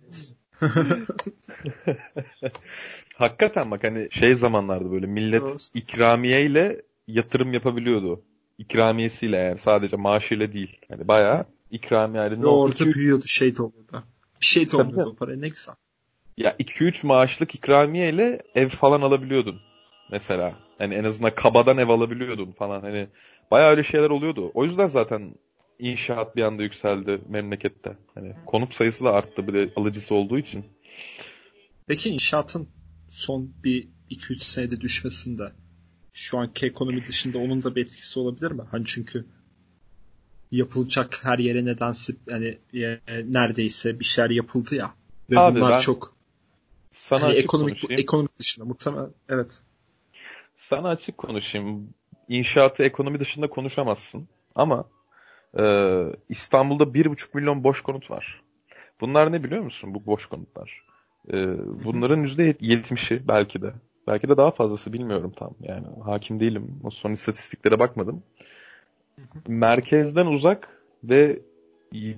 [3.14, 5.70] Hakikaten bak hani şey zamanlarda böyle millet Evet.
[5.74, 8.22] ikramiyeyle yatırım yapabiliyordu.
[8.58, 10.78] İkramiyesiyle yani sadece maaşıyla değil.
[10.90, 14.04] Yani bayağı ikramiyeyle Ve no, orada 2-3 büyüyordu şey de oluyordu.
[14.40, 15.08] Bir şey de olmuyordu de.
[15.08, 15.74] o para ne güzel.
[16.36, 19.60] ya 2-3 maaşlık ikramiyeyle ev falan alabiliyordun.
[20.10, 20.54] Mesela.
[20.78, 22.80] Hani en azından kabadan ev alabiliyordun falan.
[22.80, 23.08] Hani
[23.50, 24.50] bayağı öyle şeyler oluyordu.
[24.54, 25.34] O yüzden zaten
[25.78, 27.96] inşaat bir anda yükseldi memlekette.
[28.14, 30.64] Hani konut sayısı da arttı bir de alıcısı olduğu için.
[31.86, 32.68] Peki inşaatın
[33.10, 35.52] son bir 2-3 senede düşmesinde
[36.12, 38.62] şu anki ekonomi dışında onun da bir etkisi olabilir mi?
[38.70, 39.26] Hani çünkü
[40.50, 43.00] yapılacak her yere nedense yani e,
[43.32, 44.94] neredeyse bir şeyler yapıldı ya.
[45.30, 46.16] Ve Abi bunlar ben çok
[46.90, 48.00] Sana hani ekonomik konuşayım.
[48.00, 49.62] ekonomik dışında muhtemelen evet.
[50.56, 51.94] Sana açık konuşayım.
[52.28, 54.28] İnşaatı ekonomi dışında konuşamazsın.
[54.54, 54.84] Ama
[55.58, 55.64] e,
[56.28, 58.42] İstanbul'da bir buçuk milyon boş konut var.
[59.00, 60.84] Bunlar ne biliyor musun bu boş konutlar?
[61.32, 61.36] E,
[61.84, 63.72] bunların yüzde yetmişi belki de.
[64.06, 65.54] Belki de daha fazlası bilmiyorum tam.
[65.60, 66.80] Yani hakim değilim.
[66.84, 68.22] O son istatistiklere bakmadım.
[69.48, 71.38] Merkezden uzak ve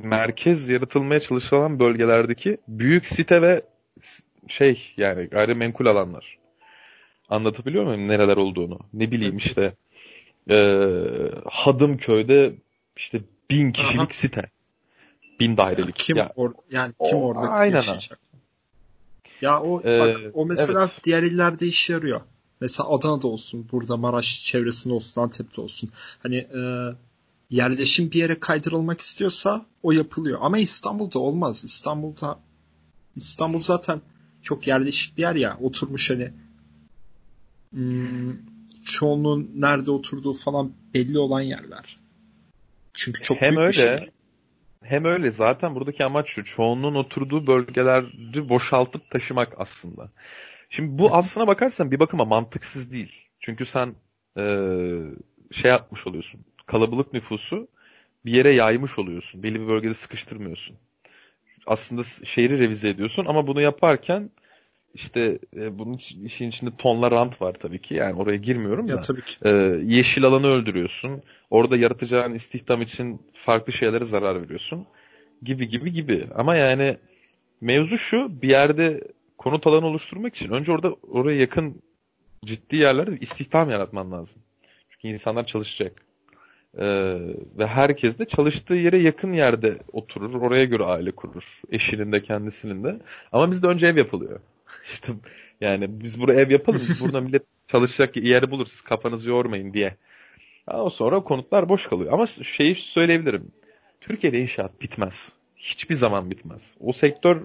[0.03, 3.63] merkez yaratılmaya çalışılan bölgelerdeki büyük site ve
[4.49, 6.39] şey yani gayrimenkul alanlar.
[7.29, 8.79] Anlatabiliyor muyum nereler olduğunu?
[8.93, 9.73] Ne bileyim işte
[10.51, 10.57] e,
[11.51, 12.55] Hadımköy'de
[12.97, 14.13] işte bin kişilik Aha.
[14.13, 14.51] site.
[15.41, 15.89] Bin dairelik.
[15.89, 18.21] Ya kim ya, or, yani kim orada aynen yaşayacak?
[19.41, 21.05] Ya o ee, bak o mesela evet.
[21.05, 22.21] diğer illerde işe yarıyor.
[22.61, 25.91] Mesela Adana'da olsun, burada Maraş çevresinde olsun, Antep'te olsun.
[26.23, 26.61] Hani e,
[27.51, 30.39] yerleşim bir yere kaydırılmak istiyorsa o yapılıyor.
[30.43, 31.65] Ama İstanbul'da olmaz.
[31.65, 32.39] İstanbul'da
[33.17, 34.01] İstanbul zaten
[34.43, 35.59] çok yerleşik bir yer ya.
[35.61, 36.33] Oturmuş hani
[37.77, 38.37] hmm,
[38.85, 41.97] çoğunun nerede oturduğu falan belli olan yerler.
[42.95, 44.11] Çünkü çok hem büyük öyle, şehir.
[44.83, 46.45] Hem öyle zaten buradaki amaç şu.
[46.45, 50.11] Çoğunluğun oturduğu bölgeleri boşaltıp taşımak aslında.
[50.71, 53.13] Şimdi bu aslına bakarsan bir bakıma mantıksız değil.
[53.41, 53.95] Çünkü sen
[54.39, 55.01] ee,
[55.53, 56.41] şey yapmış oluyorsun.
[56.67, 57.69] Kalabalık nüfusu
[58.25, 59.43] bir yere yaymış oluyorsun.
[59.43, 60.77] Belli bir bölgede sıkıştırmıyorsun.
[61.67, 64.31] Aslında şehri revize ediyorsun ama bunu yaparken
[64.97, 67.95] işte e, bunun işin içinde tonla rant var tabii ki.
[67.95, 69.01] Yani oraya girmiyorum ya, da.
[69.01, 69.37] Tabii ki.
[69.45, 69.51] E,
[69.85, 71.23] yeşil alanı öldürüyorsun.
[71.51, 74.87] Orada yaratacağın istihdam için farklı şeylere zarar veriyorsun.
[75.43, 76.27] Gibi gibi gibi.
[76.35, 76.97] Ama yani
[77.61, 79.01] mevzu şu bir yerde
[79.39, 81.83] konut alanı oluşturmak için önce orada oraya yakın
[82.45, 84.39] ciddi yerlerde istihdam yaratman lazım.
[84.91, 86.03] Çünkü insanlar çalışacak.
[86.79, 87.19] Ee,
[87.59, 90.35] ve herkes de çalıştığı yere yakın yerde oturur.
[90.35, 91.61] Oraya göre aile kurur.
[91.71, 93.01] Eşinin de kendisinin de.
[93.33, 94.41] Ama bizde önce ev yapılıyor.
[94.93, 95.13] İşte
[95.61, 96.83] yani biz buraya ev yapalım.
[97.01, 98.81] Burada millet çalışacak yeri buluruz.
[98.81, 99.97] Kafanızı yormayın diye.
[100.67, 102.13] Ama sonra konutlar boş kalıyor.
[102.13, 103.53] Ama şeyi söyleyebilirim.
[104.01, 105.33] Türkiye'de inşaat bitmez.
[105.57, 106.75] Hiçbir zaman bitmez.
[106.81, 107.43] O sektör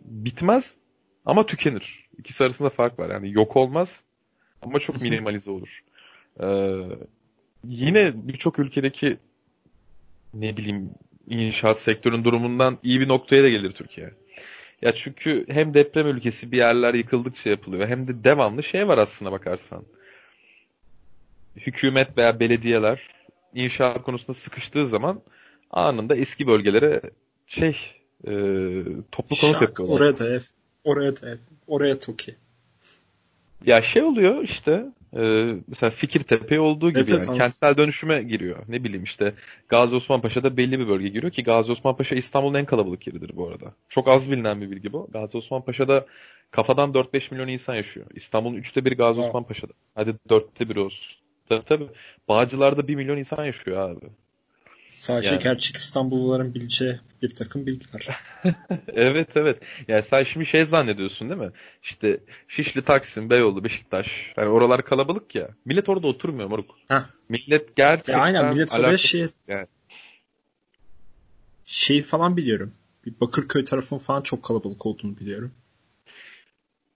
[0.00, 0.74] bitmez
[1.24, 2.08] ama tükenir.
[2.18, 3.10] İkisi arasında fark var.
[3.10, 4.00] Yani yok olmaz
[4.62, 5.82] ama çok minimalize olur.
[6.40, 6.46] Ee,
[7.64, 9.18] yine birçok ülkedeki
[10.34, 10.90] ne bileyim
[11.26, 14.10] inşaat sektörün durumundan iyi bir noktaya da gelir Türkiye.
[14.82, 19.32] Ya çünkü hem deprem ülkesi bir yerler yıkıldıkça yapılıyor hem de devamlı şey var aslına
[19.32, 19.84] bakarsan.
[21.56, 23.08] Hükümet veya belediyeler
[23.54, 25.20] inşaat konusunda sıkıştığı zaman
[25.70, 27.00] anında eski bölgelere
[27.46, 27.76] şey
[28.24, 28.32] e,
[29.12, 29.96] toplu konut yapıyorlar.
[29.96, 30.40] Oraya da ev,
[30.84, 32.36] oraya da ev, oraya TOKİ.
[33.66, 38.64] Ya şey oluyor işte e, mesela Fikirtepe olduğu gibi evet, yani evet, kentsel dönüşüme giriyor.
[38.68, 39.34] Ne bileyim işte
[39.68, 43.36] Gazi Osman Paşa'da belli bir bölge giriyor ki Gazi Osman Paşa İstanbul'un en kalabalık yeridir
[43.36, 43.74] bu arada.
[43.88, 45.08] Çok az bilinen bir bilgi bu.
[45.12, 46.06] Gazi Osman Paşa'da
[46.50, 48.06] kafadan 4-5 milyon insan yaşıyor.
[48.14, 49.72] İstanbul'un üçte biri Gazi Osman Paşa'da.
[49.94, 51.16] Hadi dörtte biri olsun.
[51.48, 51.88] Tabii tabii.
[52.28, 54.06] Bağcılar'da 1 milyon insan yaşıyor abi.
[54.96, 55.42] Sadece yani.
[55.42, 58.08] gerçek İstanbulluların bileceği bir takım bilgiler.
[58.88, 59.62] evet evet.
[59.88, 61.50] Yani sen şimdi şey zannediyorsun değil mi?
[61.82, 64.32] İşte Şişli, Taksim, Beyoğlu, Beşiktaş.
[64.36, 65.48] Yani oralar kalabalık ya.
[65.64, 66.70] Millet orada oturmuyor moruk.
[66.88, 67.02] Heh.
[67.28, 69.66] Millet gerçekten ya aynen millet oraya şey yani.
[71.64, 72.74] şey falan biliyorum.
[73.06, 75.52] Bir Bakırköy tarafının falan çok kalabalık olduğunu biliyorum.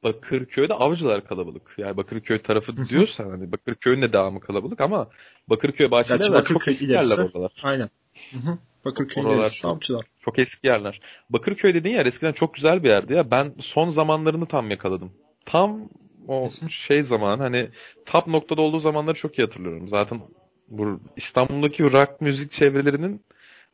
[0.04, 1.74] Bakırköy'de avcılar kalabalık.
[1.78, 5.08] Yani Bakırköy tarafı diyorsan hani Bakırköy'ün de devamı kalabalık ama
[5.48, 7.52] Bakırköy bahçeleri çok eski ilerisi, yerler oralar.
[7.62, 7.90] Aynen.
[8.32, 10.06] Hı Bakırköy ilerisi avcılar.
[10.24, 11.00] Çok eski yerler.
[11.30, 13.30] Bakırköy dediğin yer eskiden çok güzel bir yerdi ya.
[13.30, 15.12] Ben son zamanlarını tam yakaladım.
[15.46, 15.88] Tam
[16.28, 17.68] o şey zaman hani
[18.06, 19.88] top noktada olduğu zamanları çok iyi hatırlıyorum.
[19.88, 20.20] Zaten
[20.68, 23.24] bu İstanbul'daki rock müzik çevrelerinin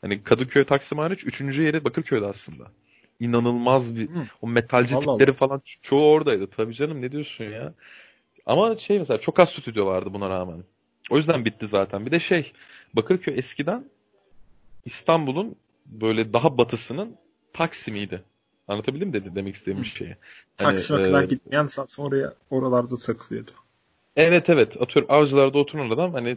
[0.00, 2.64] hani Kadıköy Taksim hariç üçüncü yeri Bakırköy'de aslında
[3.20, 4.26] inanılmaz bir Hı.
[4.42, 5.36] o metalci Allah tipleri Allah.
[5.36, 6.46] falan çoğu oradaydı.
[6.46, 7.74] Tabii canım ne diyorsun ya?
[8.46, 10.64] Ama şey mesela çok az stüdyo vardı buna rağmen.
[11.10, 12.06] O yüzden bitti zaten.
[12.06, 12.52] Bir de şey
[12.94, 13.84] Bakırköy eskiden
[14.84, 17.16] İstanbul'un böyle daha batısının
[17.52, 18.22] Taksim'iydi.
[18.68, 20.16] Anlatabildim dedi demek istediğim bir şeyi.
[20.56, 23.50] Taksim'e hani, kadar e, gitmeyen zaten oraya oralarda takılıyordu.
[24.16, 24.82] Evet evet.
[24.82, 26.36] Atıyorum avcılarda oturan adam hani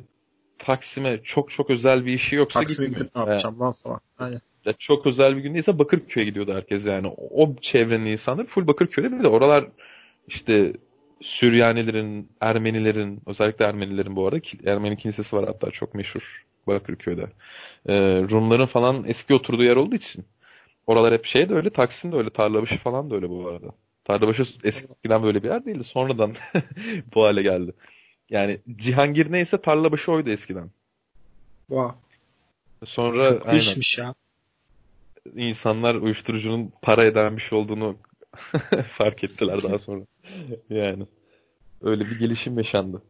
[0.60, 4.00] Taksim'e çok çok özel bir işi yoksa Taksim'e gidip ne yapacağım lan falan.
[4.18, 7.08] Aynen ya çok özel bir gün değilse Bakırköy'e gidiyordu herkes yani.
[7.17, 9.67] O çevrenin insanları full Bakırköy'de bir de oralar
[10.28, 10.74] işte
[11.22, 17.28] Süryanilerin, Ermenilerin, özellikle Ermenilerin bu arada Ermeni kilisesi var hatta çok meşhur Bakırköy'de.
[17.88, 17.95] Ee,
[18.30, 20.26] Rumların falan eski oturduğu yer olduğu için.
[20.88, 23.67] Oralar hep şey de öyle, Taksim de öyle, Tarlabaşı falan da öyle bu arada.
[24.06, 25.84] Tarlabaşı eskiden böyle bir yer değildi.
[25.84, 26.34] Sonradan
[27.15, 27.74] bu hale geldi.
[28.30, 30.69] Yani Cihangir neyse Tarlabaşı oydu eskiden.
[31.67, 31.98] Wow.
[32.86, 33.60] Sonra Çok aynen.
[33.98, 34.15] ya
[35.36, 37.97] insanlar uyuşturucunun para eden bir şey olduğunu
[38.88, 40.01] fark ettiler daha sonra.
[40.69, 41.05] yani
[41.82, 43.01] öyle bir gelişim yaşandı.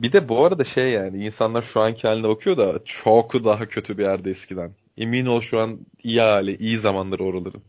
[0.00, 3.98] Bir de bu arada şey yani insanlar şu anki haline bakıyor da çok daha kötü
[3.98, 4.72] bir yerde eskiden.
[4.96, 7.62] Emin ol şu an iyi hali, iyi zamanları oraların.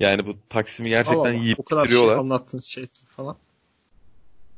[0.00, 2.14] Yani bu Taksim'i gerçekten Allah, yiyip o kadar şey bitiriyorlar.
[2.14, 3.36] Şey anlattın şey falan.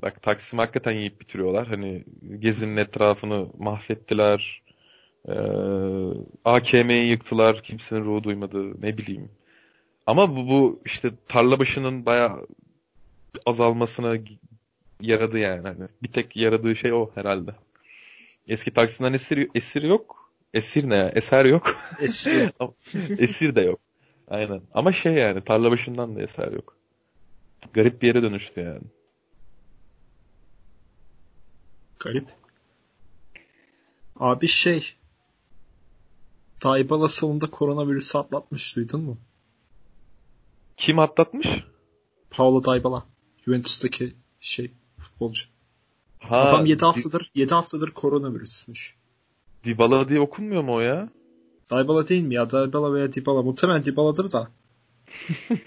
[0.03, 1.67] Bak Taksim hakikaten yiyip bitiriyorlar.
[1.67, 2.05] Hani
[2.39, 4.60] Gezi'nin etrafını mahvettiler.
[5.29, 5.33] Ee,
[6.45, 7.63] AKM'yi yıktılar.
[7.63, 8.83] Kimsenin ruhu duymadı.
[8.83, 9.31] Ne bileyim.
[10.07, 12.47] Ama bu, bu işte tarla başının bayağı
[13.47, 14.17] azalmasına
[15.01, 15.69] yaradı yani.
[15.69, 17.51] Hani bir tek yaradığı şey o herhalde.
[18.49, 20.33] Eski Taksim'den esir, esir yok.
[20.55, 21.09] Esir ne ya?
[21.09, 21.77] Eser yok.
[22.01, 22.51] Esir
[23.19, 23.81] esir de yok.
[24.29, 24.63] Aynen.
[24.75, 26.77] Ama şey yani tarla başından da eser yok.
[27.73, 28.83] Garip bir yere dönüştü yani.
[31.99, 32.29] Garip.
[34.17, 34.95] Abi şey
[36.65, 39.19] Dybala sonunda koronavirüsü atlatmış duydun mu?
[40.77, 41.47] Kim atlatmış?
[42.31, 43.07] Paulo Dybala.
[43.45, 45.45] Juventus'taki şey futbolcu.
[46.19, 48.97] Ha, Adam 7 haftadır 7 haftadır koronavirüsmüş.
[49.65, 51.09] Dybala diye okunmuyor mu o ya?
[51.71, 52.51] Dybala değil mi ya?
[52.51, 53.43] Dybala veya Dybala.
[53.43, 54.51] Muhtemelen Dybala'dır da.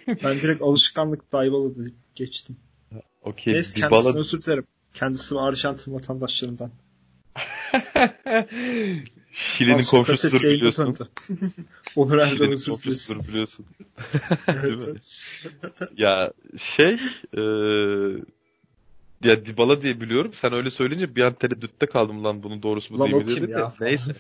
[0.24, 2.58] ben direkt alışkanlık Dybala deyip geçtim.
[3.22, 3.54] Okey.
[3.54, 3.90] Neyse Dybala...
[3.92, 4.68] kendisine özür dilerim.
[4.94, 6.72] Kendisi Arjantin vatandaşlarından.
[9.34, 10.96] Şili'nin komşusudur biliyorsun.
[11.96, 13.66] Onur özür komşusudur biliyorsun.
[14.48, 15.00] evet, mi?
[15.98, 16.94] ya şey
[17.38, 17.42] e,
[19.24, 20.32] ya Dybala diye biliyorum.
[20.34, 23.44] Sen öyle söyleyince bir an tereddütte kaldım lan bunun doğrusu mu Lan değil mi kim
[23.44, 23.52] dedi.
[23.52, 23.74] ya?
[23.82, 24.12] Neyse.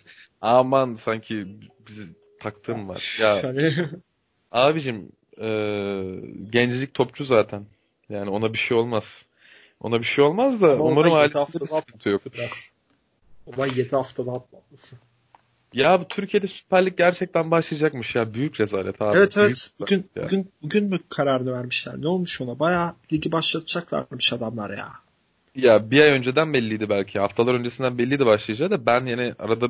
[0.41, 1.47] Aman sanki
[1.87, 2.03] bizi
[2.39, 3.17] taktığım var.
[3.21, 3.73] Ya Yani
[4.51, 5.47] abicim e,
[6.49, 7.65] gencecik topçu zaten.
[8.09, 9.25] Yani ona bir şey olmaz.
[9.79, 12.21] Ona bir şey olmaz da Ama umarım ailesinde bir sıkıntı yok.
[12.33, 12.72] biraz.
[13.45, 14.95] Olay 7 haftada atlatması.
[15.73, 18.33] Ya bu Türkiye'de Süper Lig gerçekten başlayacakmış ya.
[18.33, 19.17] Büyük rezalet abi.
[19.17, 19.71] Evet Büyük evet.
[19.79, 20.23] Bugün, ya.
[20.23, 21.95] bugün, bugün mü kararını vermişler?
[22.01, 22.59] Ne olmuş ona?
[22.59, 24.89] Bayağı ligi başlatacaklarmış adamlar ya.
[25.55, 27.19] Ya bir ay önceden belliydi belki.
[27.19, 29.69] Haftalar öncesinden belliydi başlayacağı da ben yine arada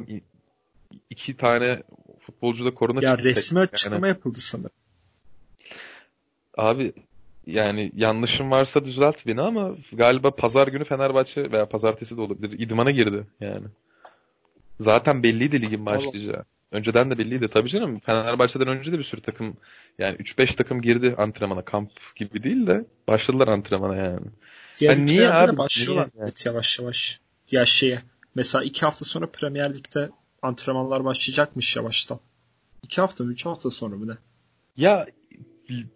[1.10, 1.84] iki tane
[2.26, 4.72] futbolcuda korona Ya resmi Yani, açıklama yapıldı sanırım.
[6.58, 6.94] abi
[7.48, 12.60] yani yanlışım varsa düzelt beni ama galiba pazar günü Fenerbahçe veya pazartesi de olabilir.
[12.60, 13.66] İdmana girdi yani.
[14.80, 16.46] Zaten belliydi ligin başlayacağı.
[16.72, 17.48] Önceden de belliydi.
[17.48, 19.58] Tabii canım Fenerbahçe'den önce de bir sürü takım
[20.00, 21.62] yani 3-5 takım girdi antrenmana.
[21.62, 24.26] Kamp gibi değil de başladılar antrenmana yani.
[24.80, 25.58] Diğer Ha, niye abi?
[25.58, 26.24] başlıyorlar Niye?
[26.24, 27.20] evet, yavaş yavaş.
[27.52, 28.02] Ya şeye
[28.36, 30.10] mesela iki hafta sonra Premier Lig'de
[30.42, 32.20] antrenmanlar başlayacakmış yavaştan.
[32.84, 33.32] İki hafta mı?
[33.32, 34.14] Üç hafta sonra mı ne?
[34.78, 35.06] Ya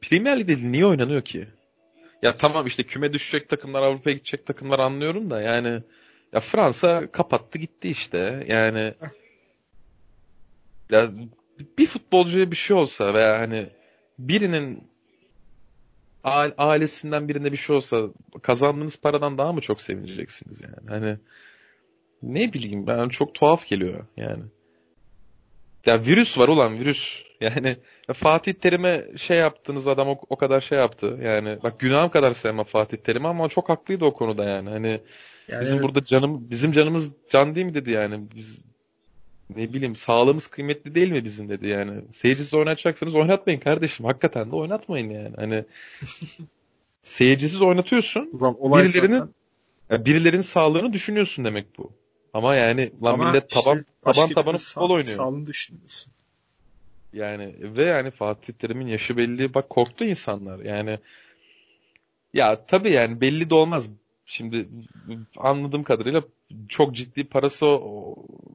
[0.01, 1.47] Premier Lig'de niye oynanıyor ki?
[2.21, 5.83] Ya tamam işte küme düşecek takımlar Avrupa'ya gidecek takımlar anlıyorum da yani
[6.33, 8.93] ya Fransa kapattı gitti işte yani
[10.91, 11.11] ya
[11.77, 13.69] bir futbolcuya bir şey olsa veya hani
[14.19, 14.83] birinin
[16.57, 18.07] ailesinden birine bir şey olsa
[18.41, 21.17] kazandığınız paradan daha mı çok sevineceksiniz yani hani
[22.23, 24.43] ne bileyim ben çok tuhaf geliyor yani.
[25.87, 27.23] Ya virüs var ulan virüs.
[27.41, 31.19] Yani ya Fatih Terim'e şey yaptınız adam o, o kadar şey yaptı.
[31.23, 34.69] Yani bak günahım kadar sevmem Fatih Terim'i ama çok haklıydı o konuda yani.
[34.69, 35.01] Hani
[35.47, 38.19] Yani bizim evet, burada canım bizim canımız can değil mi dedi yani.
[38.35, 38.61] Biz
[39.55, 42.01] ne bileyim sağlığımız kıymetli değil mi bizim dedi yani.
[42.11, 44.05] Seyircisiz oynatacaksanız oynatmayın kardeşim.
[44.05, 45.35] Hakikaten de oynatmayın yani.
[45.35, 45.63] Hani
[47.03, 48.29] seyircisiz oynatıyorsun.
[48.33, 49.33] ulan olay birilerinin- zaten.
[49.89, 51.91] Ya birilerinin sağlığını düşünüyorsun demek bu.
[52.37, 55.17] Ama yani lan Ama millet işte taban başka taban tabanı futbol oynuyor.
[55.17, 56.13] Sağlığını düşünmüyorsun.
[57.13, 59.53] Yani ve yani Fatih Terim'in yaşı belli.
[59.53, 60.59] Bak korktu insanlar.
[60.59, 60.99] Yani
[62.33, 63.89] ya tabii yani belli de olmaz.
[64.25, 64.67] Şimdi
[65.37, 66.23] anladığım kadarıyla
[66.69, 67.65] çok ciddi parası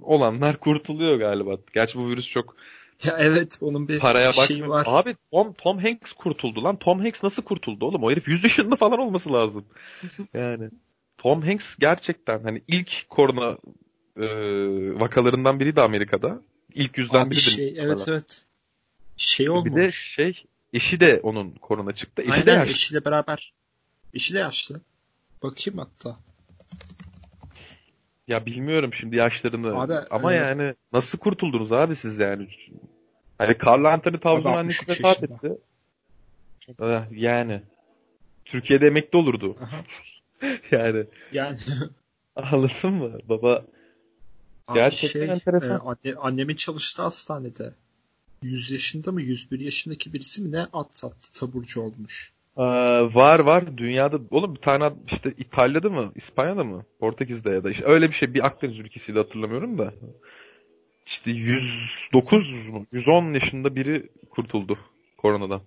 [0.03, 1.57] olanlar kurtuluyor galiba.
[1.75, 2.57] Gerçi bu virüs çok
[3.05, 4.69] Ya evet onun bir paraya şeyi bakmıyor.
[4.69, 4.87] var.
[4.89, 6.77] Abi Tom, Tom Hanks kurtuldu lan.
[6.77, 8.05] Tom Hanks nasıl kurtuldu oğlum?
[8.05, 9.65] O herif 100 yaşında falan olması lazım.
[10.35, 10.71] Yani
[11.23, 13.59] Tom Hanks gerçekten hani ilk korona
[14.17, 14.27] e,
[15.01, 16.43] vakalarından biriydi Amerika'da.
[16.75, 17.43] İlk yüzden biridir.
[17.43, 18.45] şey, evet evet.
[19.17, 19.75] Şey Bir olmuş.
[19.77, 22.23] de şey eşi de onun korona çıktı.
[22.23, 22.71] Eşi de Aynen yaşlı.
[22.71, 23.53] eşiyle beraber.
[24.15, 24.81] Eşi de yaşlı.
[25.43, 26.17] Bakayım hatta.
[28.29, 29.81] Ya bilmiyorum şimdi yaşlarını.
[29.81, 32.49] Abi, Ama e, yani nasıl kurtuldunuz abi siz yani?
[33.39, 35.59] Hani Carlo Anthony Towns'un annesi 63 vefat etti.
[36.79, 37.63] Ah, Yani.
[38.45, 39.57] Türkiye'de emekli olurdu.
[39.63, 39.85] Aha.
[40.71, 41.59] yani Yani
[42.37, 43.19] anladın mı?
[43.29, 43.65] Baba
[44.69, 45.77] abi Gerçekten şey, enteresan.
[45.77, 47.73] e, anne, annemin çalıştığı hastanede
[48.43, 52.33] 100 yaşında mı 101 yaşındaki birisi mi ne at sattı taburcu olmuş.
[52.57, 57.71] Aa, var var dünyada oğlum bir tane işte İtalya'da mı İspanya'da mı Portekiz'de ya da
[57.71, 59.95] işte öyle bir şey bir Akdeniz ülkesiydi hatırlamıyorum da
[61.07, 64.79] işte 109 mu 110 yaşında biri kurtuldu
[65.17, 65.61] koronadan.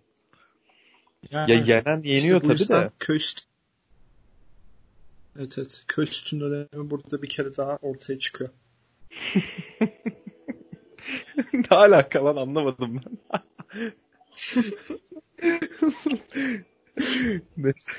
[1.31, 2.89] Yani, Ya yenen işte yeniyor bu tabii de.
[2.99, 3.19] köy
[5.39, 5.83] Evet evet.
[5.87, 8.49] Köy sütünün önemi burada bir kere daha ortaya çıkıyor.
[11.53, 13.01] ne alaka lan anlamadım
[13.33, 13.41] ben.
[17.57, 17.91] Neyse.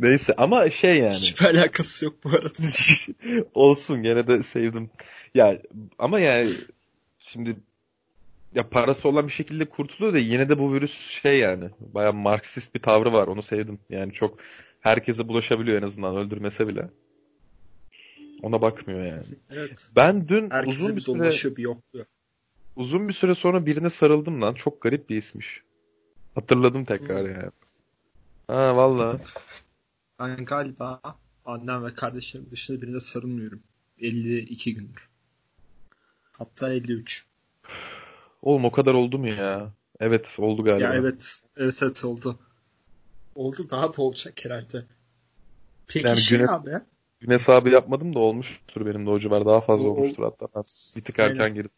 [0.00, 1.14] Neyse ama şey yani.
[1.14, 2.48] Hiçbir alakası yok bu arada.
[3.54, 4.90] Olsun gene de sevdim.
[5.34, 5.62] Ya
[5.98, 6.50] ama yani
[7.18, 7.56] şimdi
[8.54, 12.74] ya parası olan bir şekilde kurtuluyor da yine de bu virüs şey yani baya Marksist
[12.74, 13.78] bir tavrı var onu sevdim.
[13.90, 14.38] Yani çok
[14.88, 16.90] herkese bulaşabiliyor en azından öldürmese bile.
[18.42, 19.24] Ona bakmıyor yani.
[19.50, 19.90] Evet.
[19.96, 22.06] Ben dün Herkesi uzun bir süre dolaşıyor bir yokluyor.
[22.76, 24.54] uzun bir süre sonra birine sarıldım lan.
[24.54, 25.62] Çok garip bir ismiş.
[26.34, 27.32] Hatırladım tekrar Hmm.
[27.34, 27.50] yani.
[28.46, 29.20] Ha valla.
[30.20, 31.00] Ben galiba
[31.44, 33.62] annem ve kardeşlerim dışında birine sarılmıyorum.
[33.98, 35.08] 52 gündür.
[36.32, 37.24] Hatta 53.
[38.42, 39.72] Oğlum o kadar oldu mu ya?
[40.00, 40.84] Evet oldu galiba.
[40.84, 41.42] Ya evet.
[41.56, 42.38] Evet evet oldu.
[43.38, 44.84] Oldu daha da olacak herhalde.
[45.86, 46.70] Peki Yani şey güne- abi.
[47.20, 49.46] Gün hesabı yapmadım da olmuştur benim de o civar.
[49.46, 50.46] Daha fazla O- olmuştur hatta.
[50.54, 50.62] Ben
[50.96, 51.54] bir tık erken Aynen.
[51.54, 51.70] girdim.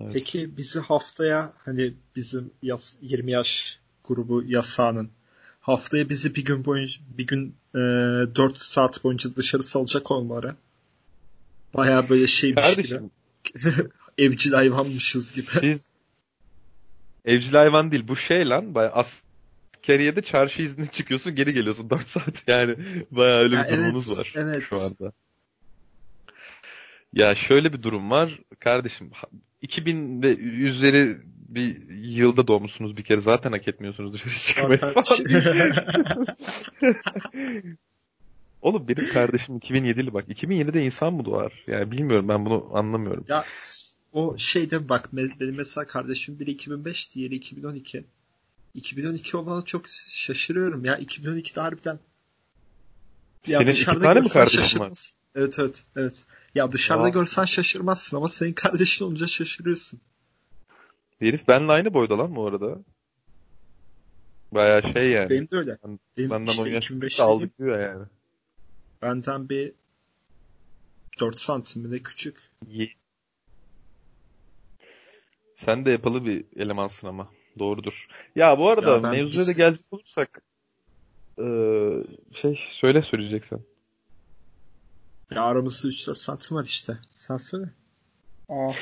[0.00, 0.10] Evet.
[0.12, 5.10] Peki bizi haftaya hani bizim yas, 20 yaş grubu yasağının
[5.60, 10.56] haftaya bizi bir gün boyunca bir gün e, 4 saat boyunca dışarı salacak olmaları
[11.74, 13.10] baya böyle şeymiş Kardeşim
[13.44, 15.46] gibi evcil hayvanmışız gibi.
[15.46, 15.84] siz
[17.24, 18.90] evcil hayvan değil bu şey lan baya
[19.84, 22.76] askeriyede çarşı izni çıkıyorsun geri geliyorsun 4 saat yani
[23.10, 24.62] baya öyle Ya bir durumumuz evet, var evet.
[24.70, 25.12] şu anda.
[27.12, 29.10] Ya şöyle bir durum var kardeşim
[29.62, 31.16] 2000 ve üzeri
[31.48, 35.04] bir yılda doğmuşsunuz bir kere zaten hak etmiyorsunuz dışarı çıkmayı falan.
[38.62, 40.28] Oğlum benim kardeşim 2007'li bak.
[40.28, 41.64] 2007'de insan mı doğar?
[41.66, 43.24] Yani bilmiyorum ben bunu anlamıyorum.
[43.28, 43.44] Ya
[44.12, 48.04] o şeyde bak benim mesela kardeşim biri 2005 diğeri 2012.
[48.74, 51.98] 2012 olana çok şaşırıyorum ya 2012'de harbiden
[53.46, 55.10] ya Senin iki dışarıda tane mi kardeşin var?
[55.34, 56.24] Evet evet evet.
[56.54, 57.08] Ya dışarıda Aa.
[57.08, 60.00] görsen şaşırmazsın ama senin kardeşin olunca şaşırıyorsun.
[61.18, 62.78] Herif benimle aynı boyda lan bu arada.
[64.52, 65.30] Baya şey yani.
[65.30, 65.78] Benim de öyle.
[65.84, 68.06] Ben- Benim Benden işte 10 yaş 2005 aldık diyor yani.
[69.02, 69.72] benden bir
[71.20, 72.50] 4 santim ne küçük.
[72.68, 72.94] Ye-
[75.56, 77.30] Sen de yapalı bir elemansın ama.
[77.58, 78.06] Doğrudur.
[78.36, 80.42] Ya bu arada Ya ben mevzuya biz- da gelecek olursak
[81.38, 83.60] eee, şey söyle söyleyeceksen.
[85.30, 86.98] Ya aramızda 3-4 santim var işte.
[87.14, 87.66] Sen söyle.
[88.48, 88.72] Aa.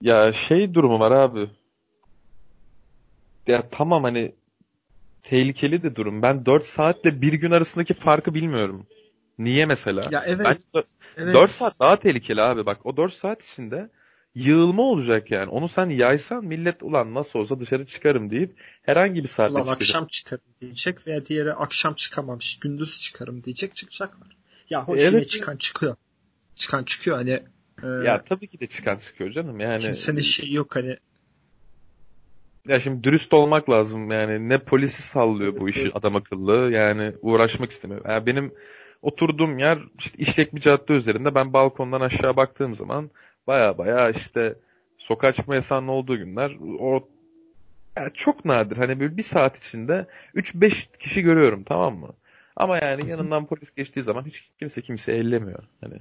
[0.00, 1.50] Ya şey durumu var abi.
[3.46, 4.34] Ya tamam hani
[5.22, 6.22] tehlikeli de durum.
[6.22, 8.86] Ben 4 saatle bir gün arasındaki farkı bilmiyorum.
[9.38, 10.08] Niye mesela?
[10.10, 10.46] Ya evet.
[10.46, 10.86] Bence
[11.16, 11.34] evet.
[11.34, 12.86] 4 saat daha tehlikeli abi bak.
[12.86, 13.90] O 4 saat içinde
[14.34, 15.50] yığılma olacak yani.
[15.50, 19.82] Onu sen yaysan millet ulan nasıl olsa dışarı çıkarım deyip herhangi bir saatte Ulan çıkacak.
[19.82, 24.36] akşam çıkarım diyecek veya diğeri akşam çıkamamış gündüz çıkarım diyecek çıkacaklar.
[24.70, 25.30] Ya hoş Evet.
[25.30, 25.96] çıkan çıkıyor.
[26.54, 27.42] Çıkan çıkıyor hani
[27.82, 29.60] e, Ya tabii ki de çıkan çıkıyor canım.
[29.60, 30.96] Yani kimsenin şeyi yok hani
[32.68, 34.10] ya şimdi dürüst olmak lazım.
[34.10, 35.92] Yani ne polisi sallıyor bu işi Evet.
[35.96, 36.70] adam akıllı.
[36.72, 38.00] Yani uğraşmak istemiyor.
[38.08, 38.52] Yani benim
[39.02, 41.34] oturduğum yer işte işlek bir cadde üzerinde.
[41.34, 43.10] Ben balkondan aşağı baktığım zaman
[43.46, 44.54] baya baya işte
[44.98, 47.08] sokağa çıkma yasağının olduğu günler o
[47.96, 48.76] yani çok nadir.
[48.76, 52.14] Hani böyle bir saat içinde 3-5 kişi görüyorum tamam mı?
[52.56, 55.64] Ama yani yanından polis geçtiği zaman hiç kimse kimse ellemiyor.
[55.80, 55.98] Hani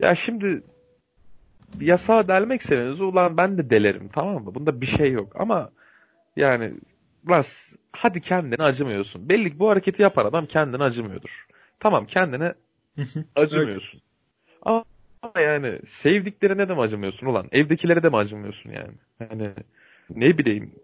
[0.00, 0.62] ya şimdi
[1.80, 4.54] yasağı delmek seveniz ulan ben de delerim tamam mı?
[4.54, 5.70] Bunda bir şey yok ama
[6.36, 6.74] yani
[7.30, 9.28] lan s- hadi kendine acımıyorsun.
[9.28, 11.46] Belli ki bu hareketi yapan adam kendine acımıyordur.
[11.80, 12.54] Tamam kendine
[13.36, 14.00] acımıyorsun.
[14.62, 14.84] Ama
[15.40, 17.48] yani sevdiklerine de mi acımıyorsun ulan?
[17.52, 18.94] Evdekilere de mi acımıyorsun yani?
[19.20, 19.54] Yani
[20.10, 20.74] ne bileyim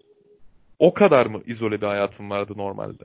[0.79, 3.05] o kadar mı izole bir hayatın vardı normalde?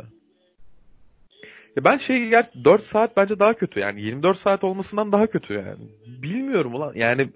[1.76, 5.54] Ya ben şey gerçi 4 saat bence daha kötü yani 24 saat olmasından daha kötü
[5.54, 5.88] yani.
[6.06, 7.30] Bilmiyorum ulan yani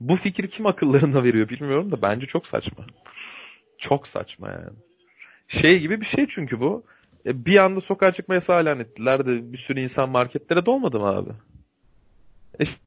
[0.00, 2.86] bu fikri kim akıllarına veriyor bilmiyorum da bence çok saçma.
[3.78, 4.76] Çok saçma yani.
[5.48, 6.84] Şey gibi bir şey çünkü bu.
[7.26, 11.30] E, Bir anda sokağa çıkma yasağı ettiler de bir sürü insan marketlere dolmadı mı abi?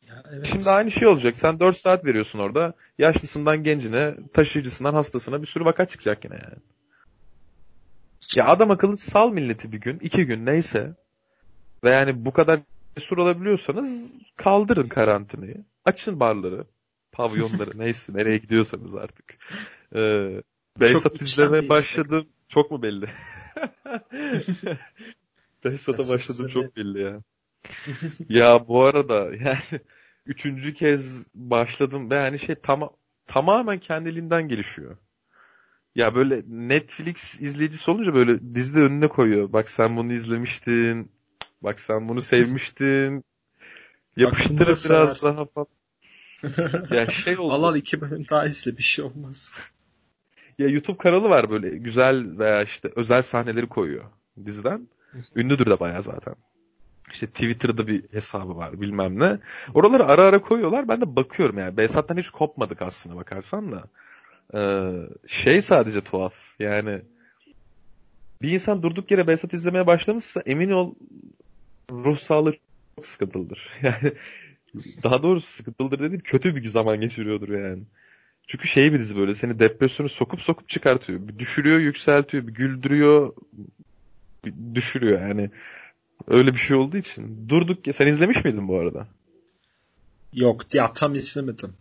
[0.07, 0.47] Ya evet.
[0.47, 1.37] Şimdi aynı şey olacak.
[1.37, 2.73] Sen 4 saat veriyorsun orada.
[2.97, 6.55] Yaşlısından gencine, taşıyıcısından hastasına bir sürü vaka çıkacak yine yani.
[8.35, 10.95] Ya adam akıllı sal milleti bir gün, iki gün neyse.
[11.83, 12.59] Ve yani bu kadar
[12.95, 15.65] cesur olabiliyorsanız kaldırın karantinayı.
[15.85, 16.65] Açın barları,
[17.11, 19.37] pavyonları neyse nereye gidiyorsanız artık.
[19.95, 20.41] Ee,
[20.79, 22.27] Behzat izlemeye başladım.
[22.49, 23.05] Çok mu belli?
[25.65, 27.21] Behzat'a Behzat başladım çok belli ya.
[28.29, 29.81] Ya bu arada yani
[30.25, 32.89] üçüncü kez başladım ve yani şey tam
[33.27, 34.97] tamamen kendiliğinden gelişiyor.
[35.95, 39.53] Ya böyle Netflix izleyicisi olunca böyle dizide önüne koyuyor.
[39.53, 41.11] Bak sen bunu izlemiştin.
[41.61, 43.23] Bak sen bunu sevmiştin.
[44.59, 45.27] Da biraz seversin.
[45.27, 45.67] daha falan.
[46.91, 47.53] Ya şey oldu.
[47.53, 49.55] Al al iki bölüm daha izle bir şey olmaz.
[50.57, 54.05] Ya YouTube kanalı var böyle güzel veya işte özel sahneleri koyuyor
[54.45, 54.87] diziden.
[55.35, 56.35] Ünlüdür de bayağı zaten.
[57.13, 59.39] İşte Twitter'da bir hesabı var bilmem ne.
[59.73, 60.87] Oraları ara ara koyuyorlar.
[60.87, 61.77] Ben de bakıyorum yani.
[61.77, 63.83] Behzat'tan hiç kopmadık aslında bakarsan da.
[64.53, 64.91] Ee,
[65.27, 66.33] şey sadece tuhaf.
[66.59, 67.01] Yani
[68.41, 70.93] bir insan durduk yere Behzat izlemeye başlamışsa emin ol
[71.91, 72.53] ruh sağlığı
[72.95, 73.69] çok sıkıntılıdır.
[73.83, 74.13] Yani
[75.03, 77.83] daha doğrusu sıkıntılıdır dediğim kötü bir zaman geçiriyordur yani.
[78.47, 81.27] Çünkü şey bir dizi böyle seni depresyonu sokup sokup çıkartıyor.
[81.27, 83.33] Bir düşürüyor, yükseltiyor, bir güldürüyor,
[84.45, 85.49] bir düşürüyor yani.
[86.27, 87.49] Öyle bir şey olduğu için.
[87.49, 89.07] Durduk ya sen izlemiş miydin bu arada?
[90.33, 91.73] Yok ya tam izlemedim.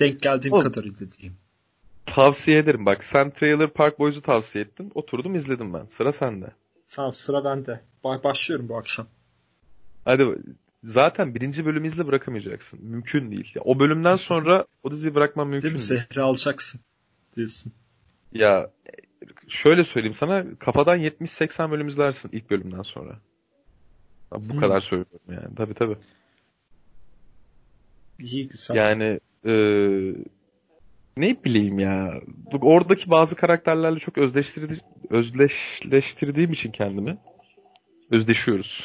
[0.00, 1.36] Denk geldiğim Oğlum, kadar izlediğim.
[2.06, 2.86] Tavsiye ederim.
[2.86, 4.92] Bak sen Trailer Park Boys'u tavsiye ettin.
[4.94, 5.86] Oturdum izledim ben.
[5.86, 6.52] Sıra sende.
[6.88, 7.80] Tamam sıra bende.
[8.04, 9.06] Başlıyorum bu akşam.
[10.04, 10.26] Hadi
[10.84, 12.80] zaten birinci bölümü izle bırakamayacaksın.
[12.82, 13.52] Mümkün değil.
[13.54, 15.88] Ya, o bölümden sonra o diziyi bırakman mümkün değil.
[15.88, 16.06] Değil mi?
[16.10, 16.80] Zehri alacaksın
[17.36, 17.72] diyorsun.
[18.32, 18.70] Ya
[19.52, 23.18] şöyle söyleyeyim sana kafadan 70-80 bölüm izlersin ilk bölümden sonra.
[24.32, 24.60] Bu hmm.
[24.60, 25.54] kadar söylüyorum yani.
[25.56, 25.96] Tabii tabii.
[28.18, 28.76] İyi güzel.
[28.76, 29.52] Yani e,
[31.16, 32.20] ne bileyim ya.
[32.60, 34.80] Oradaki bazı karakterlerle çok özdeştirdi,
[35.10, 37.18] özdeşleştirdiğim için kendimi
[38.10, 38.84] özdeşiyoruz.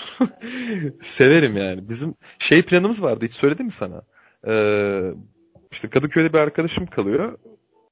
[1.02, 1.90] Severim yani.
[1.90, 3.26] Bizim şey planımız vardı.
[3.26, 4.02] Hiç söyledim mi sana?
[4.48, 5.14] Ee,
[5.72, 7.38] işte Kadıköy'de bir arkadaşım kalıyor.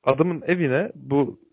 [0.04, 1.45] Adamın evine bu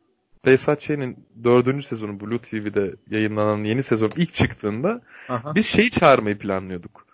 [0.47, 5.55] Behzat Ç'nin dördüncü sezonu Blue TV'de yayınlanan yeni sezon ilk çıktığında Aha.
[5.55, 7.07] biz şeyi çağırmayı planlıyorduk.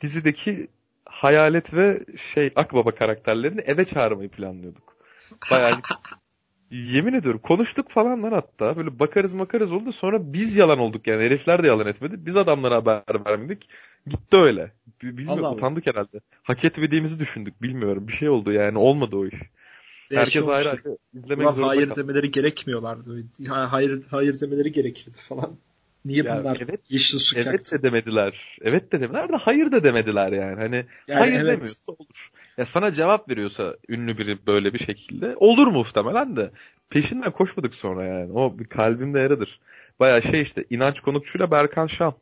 [0.00, 0.68] Dizideki
[1.04, 4.96] Hayalet ve şey Akbaba karakterlerini eve çağırmayı planlıyorduk.
[5.50, 5.80] Bayağı
[6.70, 8.76] yemin ediyorum konuştuk falan lan hatta.
[8.76, 9.92] Böyle bakarız makarız oldu.
[9.92, 11.22] Sonra biz yalan olduk yani.
[11.22, 12.26] Herifler de yalan etmedi.
[12.26, 13.68] Biz adamlara haber vermedik.
[14.06, 14.72] Gitti öyle.
[15.02, 15.94] Bilmiyorum Allah utandık Allah.
[15.94, 16.20] herhalde.
[16.42, 17.62] Hak etmediğimizi düşündük.
[17.62, 18.08] Bilmiyorum.
[18.08, 18.78] Bir şey oldu yani.
[18.78, 19.34] Olmadı o iş.
[20.18, 22.00] Herkes ayrı ayrı izlemek zorunda Hayır kaldı.
[22.00, 23.24] demeleri gerekmiyorlardı.
[23.48, 25.56] Hayır, hayır demeleri gerekirdi falan.
[26.04, 27.78] Niye ya bunlar evet, yeşil su Evet yaktı?
[27.78, 28.58] de demediler.
[28.62, 30.60] Evet de demediler de hayır da demediler yani.
[30.60, 31.46] Hani yani hayır evet.
[31.46, 32.30] demiyorsa olur.
[32.56, 36.50] Ya sana cevap veriyorsa ünlü biri böyle bir şekilde olur muhtemelen de
[36.90, 38.32] peşinden koşmadık sonra yani.
[38.32, 39.60] O bir kalbimde yaradır.
[40.00, 42.14] Baya şey işte inanç konukçuyla Berkan Şan.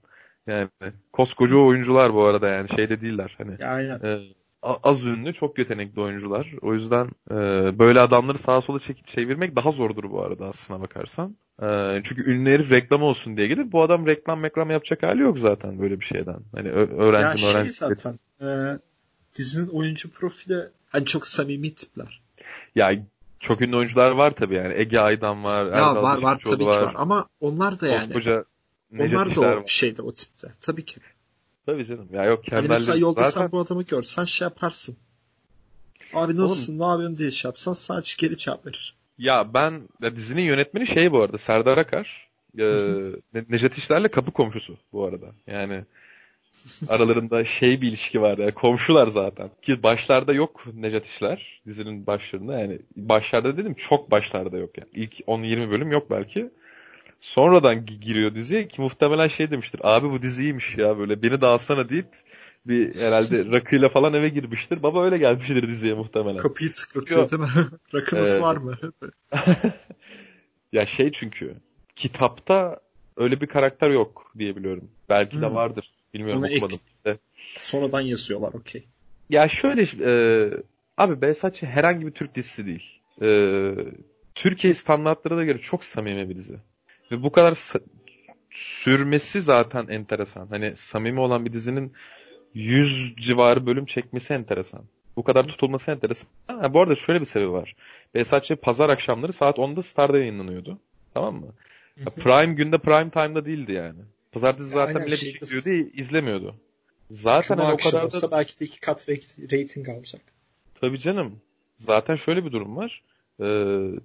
[0.46, 0.68] Yani
[1.12, 3.66] koskoca oyuncular bu arada yani şeyde değiller hani.
[3.66, 4.00] Aynen.
[4.04, 4.20] E,
[4.62, 6.52] az ünlü, çok yetenekli oyuncular.
[6.62, 7.34] O yüzden e,
[7.78, 11.36] böyle adamları sağa sola çekip çevirmek daha zordur bu arada aslına bakarsan.
[11.62, 13.72] E, çünkü ünlü herif reklam olsun diye gelir.
[13.72, 16.38] Bu adam reklam reklam yapacak hali yok zaten böyle bir şeyden.
[16.54, 17.74] Hani öğrenci ya öğrenci.
[17.74, 18.18] Şey zaten.
[18.42, 18.78] E,
[19.34, 22.20] dizinin oyuncu profili hani çok samimi tipler.
[22.74, 22.92] Ya
[23.40, 24.74] çok ünlü oyuncular var tabii yani.
[24.74, 25.64] Ege Aydan var.
[25.64, 26.78] Ya Erdal var var tabii var.
[26.78, 26.94] ki var.
[26.96, 28.12] Ama onlar da yani.
[28.12, 28.44] Koskoca
[28.98, 29.62] onlar da o var.
[29.66, 30.48] şeyde o tipte.
[30.60, 31.00] Tabii ki.
[31.66, 32.08] Tabii canım.
[32.12, 33.40] Ya yok Hani mesela yolda zaten...
[33.40, 34.96] sen bu adamı görsen şey yaparsın.
[36.14, 38.94] Abi nasılsın Oğlum, ne yapıyorsun diye şey yapsan sadece geri cevap verir.
[39.18, 42.30] Ya ben ya dizinin yönetmeni şey bu arada Serdar Akar.
[42.58, 42.64] E,
[43.48, 45.26] Necdet İşler'le kapı komşusu bu arada.
[45.46, 45.84] Yani
[46.88, 49.50] aralarında şey bir ilişki var ya komşular zaten.
[49.62, 54.88] Ki başlarda yok Necdet İşler dizinin başlarında yani başlarda dedim çok başlarda yok yani.
[54.94, 56.50] İlk 10-20 bölüm yok belki
[57.20, 59.80] sonradan giriyor diziye ki muhtemelen şey demiştir.
[59.84, 62.06] Abi bu dizi iyiymiş ya böyle beni de alsana deyip
[62.66, 64.82] bir herhalde rakıyla falan eve girmiştir.
[64.82, 66.36] Baba öyle gelmiştir diziye muhtemelen.
[66.36, 67.48] Kapıyı tıklatıyor değil mi?
[67.94, 68.78] Rakınız ee, var mı?
[70.72, 71.54] ya şey çünkü
[71.96, 72.80] kitapta
[73.16, 74.90] öyle bir karakter yok diye biliyorum.
[75.08, 75.42] Belki hmm.
[75.42, 75.90] de vardır.
[76.14, 76.78] Bilmiyorum Onu okumadım.
[77.04, 77.18] Ek,
[77.56, 78.84] sonradan yazıyorlar okey.
[79.30, 80.12] Ya şöyle e,
[80.96, 83.00] abi Behzatçı herhangi bir Türk dizisi değil.
[83.22, 83.28] E,
[84.34, 86.56] Türkiye standartlarına göre çok samimi bir dizi.
[87.10, 87.54] Ve bu kadar
[88.50, 90.46] sürmesi zaten enteresan.
[90.46, 91.92] Hani samimi olan bir dizinin
[92.54, 94.84] 100 civarı bölüm çekmesi enteresan.
[95.16, 96.28] Bu kadar tutulması enteresan.
[96.46, 97.76] Ha, bu arada şöyle bir sebebi var.
[98.14, 100.78] Behzatçı pazar akşamları saat 10'da Star'da yayınlanıyordu.
[101.14, 101.52] Tamam mı?
[101.96, 103.98] Ya prime günde prime time'da değildi yani.
[104.32, 106.56] Pazartesi zaten Aynen, bile şey, bir diyordu, izlemiyordu.
[107.10, 108.30] Zaten hani o kadar da...
[108.30, 109.08] belki de iki kat
[109.52, 110.22] rating alacak.
[110.80, 111.40] Tabii canım.
[111.78, 113.02] Zaten şöyle bir durum var
[113.40, 113.46] e,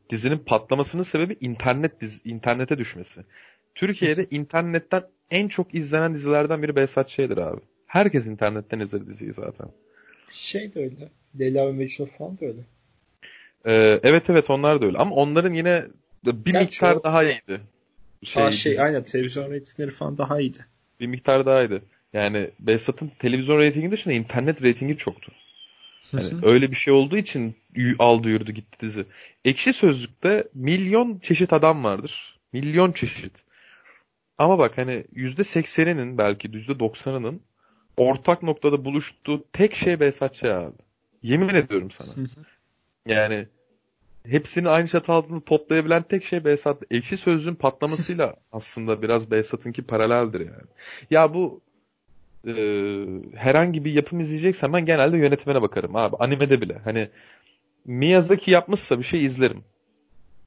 [0.10, 3.22] dizinin patlamasının sebebi internet dizi, internete düşmesi.
[3.76, 7.62] Türkiye'de internetten en çok izlenen dizilerden biri Behzat Ç'dir abi.
[7.88, 9.68] Herkes internetten izler diziyi zaten.
[10.32, 11.10] Şey de öyle.
[11.40, 12.60] Leyla ve Mecnun falan da öyle.
[13.66, 14.98] Ee, evet evet onlar da öyle.
[14.98, 15.86] Ama onların yine
[16.26, 17.04] bir Gerçi miktar o...
[17.04, 17.62] daha iyiydi.
[18.24, 20.58] Şey, Aa, şey aynen televizyon reytingleri falan daha iyiydi.
[21.00, 21.82] Bir miktar daha iyiydi.
[22.14, 25.32] Yani Behzat'ın televizyon reytingi dışında internet reytingi çoktu.
[26.14, 27.56] Yani öyle bir şey olduğu için
[28.00, 29.06] aldı yürüdü gitti dizi.
[29.46, 32.40] Ekşi Sözlük'te milyon çeşit adam vardır.
[32.54, 33.34] Milyon çeşit.
[34.38, 37.42] Ama bak hani yüzde sekseninin belki yüzde doksanının
[37.98, 40.44] ortak noktada buluştuğu tek şey Behzat Ç.
[40.44, 40.76] abi.
[41.24, 42.14] Yemin ediyorum sana.
[43.06, 43.48] Yani
[44.26, 46.84] hepsini aynı çatı altında toplayabilen tek şey Behzat.
[46.92, 50.68] Ekşi Sözlüğün patlamasıyla aslında biraz Behzat'ınki paraleldir yani.
[51.10, 51.62] Ya bu
[52.48, 52.54] e,
[53.36, 56.16] herhangi bir yapım izleyeceksem ben genelde yönetmene bakarım abi.
[56.20, 56.82] Animede bile.
[56.84, 57.10] Hani
[57.86, 59.64] Miyazaki yapmışsa bir şey izlerim.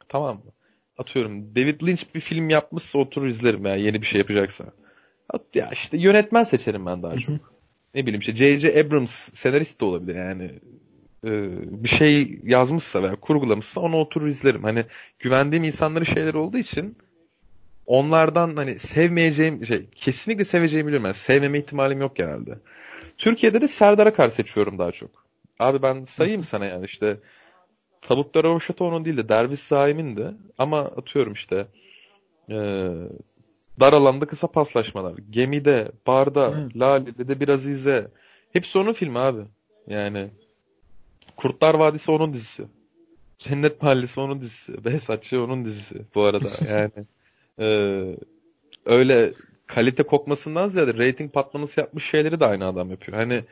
[0.09, 0.53] Tamam mı?
[0.99, 4.65] Atıyorum David Lynch bir film yapmışsa oturur izlerim ya yeni bir şey yapacaksa.
[5.55, 7.55] Ya işte yönetmen seçerim ben daha çok.
[7.95, 8.81] ne bileyim işte J.J.
[8.81, 10.45] Abrams senarist de olabilir yani.
[11.25, 11.51] Ee,
[11.85, 14.63] bir şey yazmışsa veya kurgulamışsa onu oturur izlerim.
[14.63, 14.85] Hani
[15.19, 16.97] güvendiğim insanların şeyler olduğu için
[17.89, 21.05] onlardan hani sevmeyeceğim şey kesinlikle seveceğimi biliyorum.
[21.05, 22.59] Yani sevmeme ihtimalim yok genelde.
[23.19, 25.11] Türkiye'de de Serdar Akar seçiyorum daha çok.
[25.59, 27.17] Abi ben sayayım sana yani işte
[28.03, 31.67] Tabutlar Roşatoğlu'nun değil de Derviş Zaim'in de ama atıyorum işte
[32.49, 32.57] e,
[33.81, 35.15] dar alanda kısa paslaşmalar.
[35.31, 36.81] Gemide, Barda, hmm.
[36.81, 38.09] Lale'de biraz izle.
[38.53, 39.43] Hepsi onun filmi abi.
[39.87, 40.31] Yani
[41.37, 42.65] Kurtlar Vadisi onun dizisi.
[43.39, 44.85] Cennet Mahallesi onun dizisi.
[44.85, 46.49] Behzatçı onun dizisi bu arada.
[46.71, 46.91] Yani
[47.59, 47.67] e,
[48.87, 49.33] öyle
[49.67, 53.19] kalite kokmasından ziyade rating patlaması yapmış şeyleri de aynı adam yapıyor.
[53.19, 53.45] Hani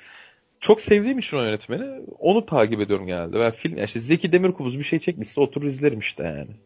[0.60, 3.40] çok sevdiğim için o yönetmeni onu takip ediyorum genelde.
[3.40, 6.56] Ben film işte Zeki Demirkubuz bir şey çekmişse oturur izlerim işte yani.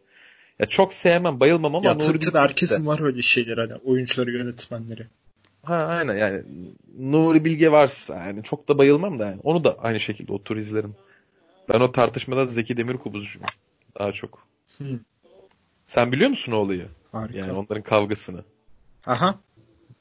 [0.59, 2.87] Ya çok sevmem, bayılmam ama ya, Nuri tabii, tabii herkesin de.
[2.87, 5.07] var öyle şeyler hani oyuncuları, yönetmenleri.
[5.63, 6.41] Ha aynen yani
[6.99, 9.39] Nuri Bilge varsa yani çok da bayılmam da yani.
[9.43, 10.95] Onu da aynı şekilde otur izlerim.
[11.69, 13.47] Ben o tartışmada Zeki Demirkubuzcuyum.
[13.99, 14.47] Daha çok.
[14.77, 14.99] Hmm.
[15.87, 16.87] Sen biliyor musun o olayı?
[17.11, 17.39] Harika.
[17.39, 18.43] Yani onların kavgasını.
[19.05, 19.39] Aha.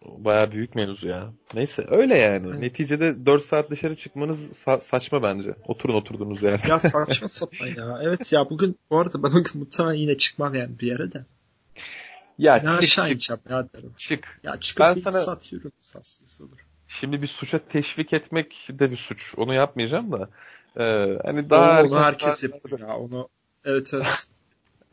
[0.05, 1.33] Baya büyük mevzu ya.
[1.55, 2.47] Neyse öyle yani.
[2.51, 2.61] Evet.
[2.61, 5.55] Neticede 4 saat dışarı çıkmanız sa- saçma bence.
[5.67, 6.69] Oturun oturduğunuz yerde.
[6.69, 7.99] Ya saçma sapan ya.
[8.03, 11.25] Evet ya bugün bu arada ben o gün muhtemelen yine çıkmam yani bir yere de.
[12.39, 13.51] Ya ne çık, aşağı çık.
[13.51, 13.93] ya derim.
[13.97, 14.41] Çık.
[14.43, 15.19] Ya çıkıp ben bir sana...
[15.19, 15.71] saat yürü
[16.41, 16.59] olur.
[16.89, 19.35] Şimdi bir suça teşvik etmek de bir suç.
[19.37, 20.29] Onu yapmayacağım da.
[20.77, 22.97] Ee, hani daha Oo, onu herkes yapıyor ya.
[22.97, 23.29] Onu
[23.65, 24.27] evet evet.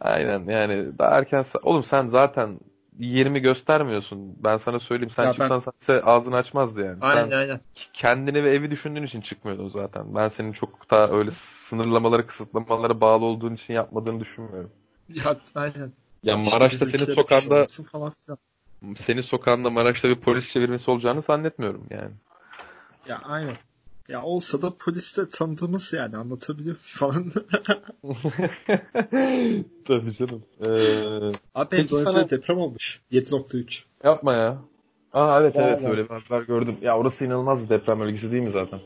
[0.02, 2.60] Aynen yani daha erken oğlum sen zaten
[3.00, 4.36] 20 göstermiyorsun.
[4.44, 5.10] Ben sana söyleyeyim.
[5.10, 5.72] Sen ya çıksan ben...
[5.80, 6.98] sen ağzını açmazdı yani.
[7.02, 7.60] Aynen sen aynen.
[7.94, 10.16] Kendini ve evi düşündüğün için çıkmıyordun zaten.
[10.16, 14.72] Ben senin çok daha öyle sınırlamalara, kısıtlamalara bağlı olduğun için yapmadığını düşünmüyorum.
[15.10, 15.92] Ya aynen.
[16.24, 17.66] Ya Maraş'ta işte senin sokağında
[18.98, 22.12] senin sokağında Maraş'ta bir polis çevirmesi olacağını zannetmiyorum yani.
[23.08, 23.58] Ya aynen.
[24.10, 27.32] Ya olsa da poliste tanıdığımız yani anlatabiliyor falan.
[29.88, 30.44] Tabii canım.
[30.62, 30.68] Ee,
[31.56, 32.30] Abi Endonezya'da sana...
[32.30, 33.02] deprem olmuş.
[33.12, 33.84] 7.3.
[34.04, 34.62] Yapma ya.
[35.14, 36.78] Aa evet ya evet öyle bir haber gördüm.
[36.82, 38.80] Ya orası inanılmaz bir deprem bölgesi değil mi zaten?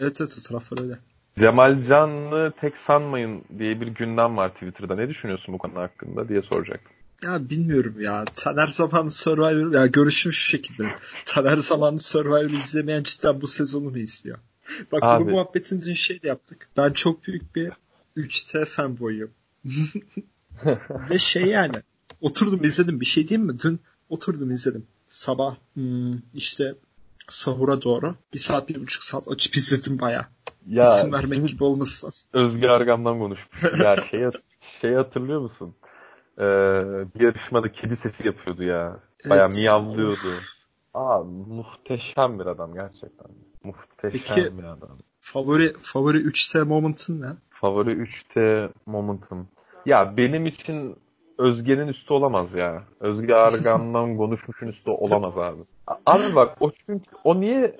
[0.00, 0.98] Evet evet o taraflar öyle.
[1.38, 4.94] Cemal Can'ı tek sanmayın diye bir gündem var Twitter'da.
[4.94, 6.93] Ne düşünüyorsun bu konu hakkında diye soracaktım.
[7.22, 8.24] Ya bilmiyorum ya.
[8.34, 10.96] Taner zamanı Survivor ya görüşüm şu şekilde.
[11.24, 14.38] Taner zamanı Survivor izlemeyen cidden bu sezonu mu izliyor?
[14.92, 15.24] Bak Abi.
[15.24, 16.68] bu muhabbetin dün şey de yaptık.
[16.76, 17.72] Ben çok büyük bir
[18.16, 19.30] 3T fanboyum.
[21.10, 21.74] Ve şey yani
[22.20, 23.60] oturdum izledim bir şey diyeyim mi?
[23.64, 24.86] Dün oturdum izledim.
[25.06, 26.74] Sabah hmm, işte
[27.28, 30.28] sahura doğru bir saat bir buçuk saat açıp izledim baya.
[30.66, 32.12] Ya, İsim vermek gibi olmasın.
[32.32, 33.62] Özgür Argam'dan konuşmuş.
[33.80, 34.28] ya şey,
[34.80, 35.74] şey hatırlıyor musun?
[36.38, 36.44] Ee,
[37.14, 38.96] bir yarışmada kedi sesi yapıyordu ya.
[39.30, 39.54] Baya evet.
[39.54, 40.28] miyavlıyordu.
[40.94, 43.26] Aa muhteşem bir adam gerçekten.
[43.64, 44.98] Muhteşem Peki, bir adam.
[45.20, 47.32] Favori favori 3T moment'ın ne?
[47.50, 49.48] Favori 3T moment'ım.
[49.86, 50.96] Ya benim için
[51.38, 52.82] Özge'nin üstü olamaz ya.
[53.00, 55.62] Özge Argan'dan konuşmuşun üstü olamaz abi.
[56.06, 57.76] Abi bak o çünkü o niye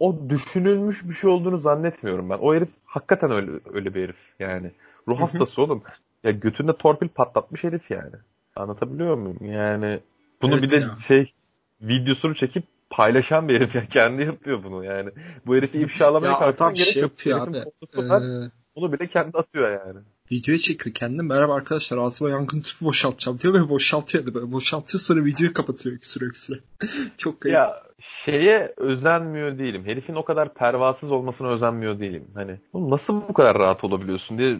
[0.00, 2.38] o düşünülmüş bir şey olduğunu zannetmiyorum ben.
[2.38, 4.72] O herif hakikaten öyle öyle bir herif yani.
[5.08, 5.82] Ruh hastası oğlum.
[6.24, 8.14] Ya götünde torpil patlatmış herif yani.
[8.56, 9.38] Anlatabiliyor muyum?
[9.40, 10.00] Yani
[10.42, 10.96] bunu evet bir de ya.
[11.06, 11.32] şey
[11.80, 13.86] videosunu çekip paylaşan bir herif ya.
[13.90, 15.10] Kendi yapıyor bunu yani.
[15.46, 17.26] Bu herifi ifşalamaya kalksan gerek şey yok.
[17.26, 18.24] Yapıyor abi.
[18.24, 18.50] Ee...
[18.80, 20.00] Bunu bile kendi atıyor yani
[20.32, 21.22] videoya çekiyor kendini.
[21.22, 25.96] Merhaba arkadaşlar altıma yangın tüpü boşaltacağım diyor ve boşaltıyor da böyle boşaltıyor sonra videoyu kapatıyor
[25.96, 26.58] öksüre öksüre.
[27.18, 27.54] Çok kayıp.
[27.54, 27.82] Ya
[28.24, 29.86] şeye özenmiyor değilim.
[29.86, 32.24] Herifin o kadar pervasız olmasına özenmiyor değilim.
[32.34, 34.58] Hani nasıl bu kadar rahat olabiliyorsun diye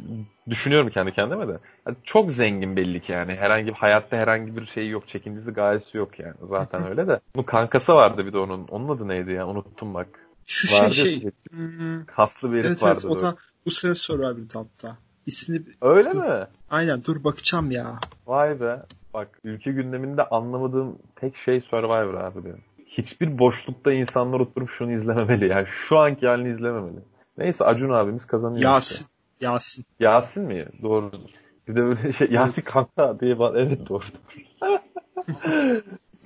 [0.48, 1.58] düşünüyorum kendi kendime de.
[1.86, 3.34] Yani çok zengin belli ki yani.
[3.34, 5.08] Herhangi bir hayatta herhangi bir şey yok.
[5.08, 6.34] Çekincisi gayesi yok yani.
[6.48, 7.20] Zaten öyle de.
[7.36, 8.68] Bu kankası vardı bir de onun.
[8.68, 9.48] Onun adı neydi ya?
[9.48, 10.27] Unuttum bak.
[10.48, 11.20] Şu şey vardı şey.
[11.20, 11.30] şey.
[11.50, 12.04] Hmm.
[12.04, 13.00] Kaslı bir herif evet, vardı.
[13.04, 13.36] Evet o da
[13.66, 14.96] bu sene Survivor'da hatta.
[15.26, 15.62] İsmini...
[15.80, 16.16] Öyle dur.
[16.16, 16.46] mi?
[16.70, 18.00] Aynen dur bakacağım ya.
[18.26, 18.82] Vay be.
[19.14, 22.62] Bak ülke gündeminde anlamadığım tek şey Survivor abi benim.
[22.86, 25.48] Hiçbir boşlukta insanlar oturup şunu izlememeli.
[25.48, 27.00] Yani şu anki halini izlememeli.
[27.38, 28.62] Neyse Acun abimiz kazanıyor.
[28.62, 28.94] Yasin.
[28.94, 29.10] Işte.
[29.40, 29.84] Yasin.
[30.00, 30.66] Yasin mi?
[30.82, 31.30] Doğrudur.
[31.68, 33.54] Bir de böyle şey Yasin kanka diye bak.
[33.58, 34.18] Evet doğrudur.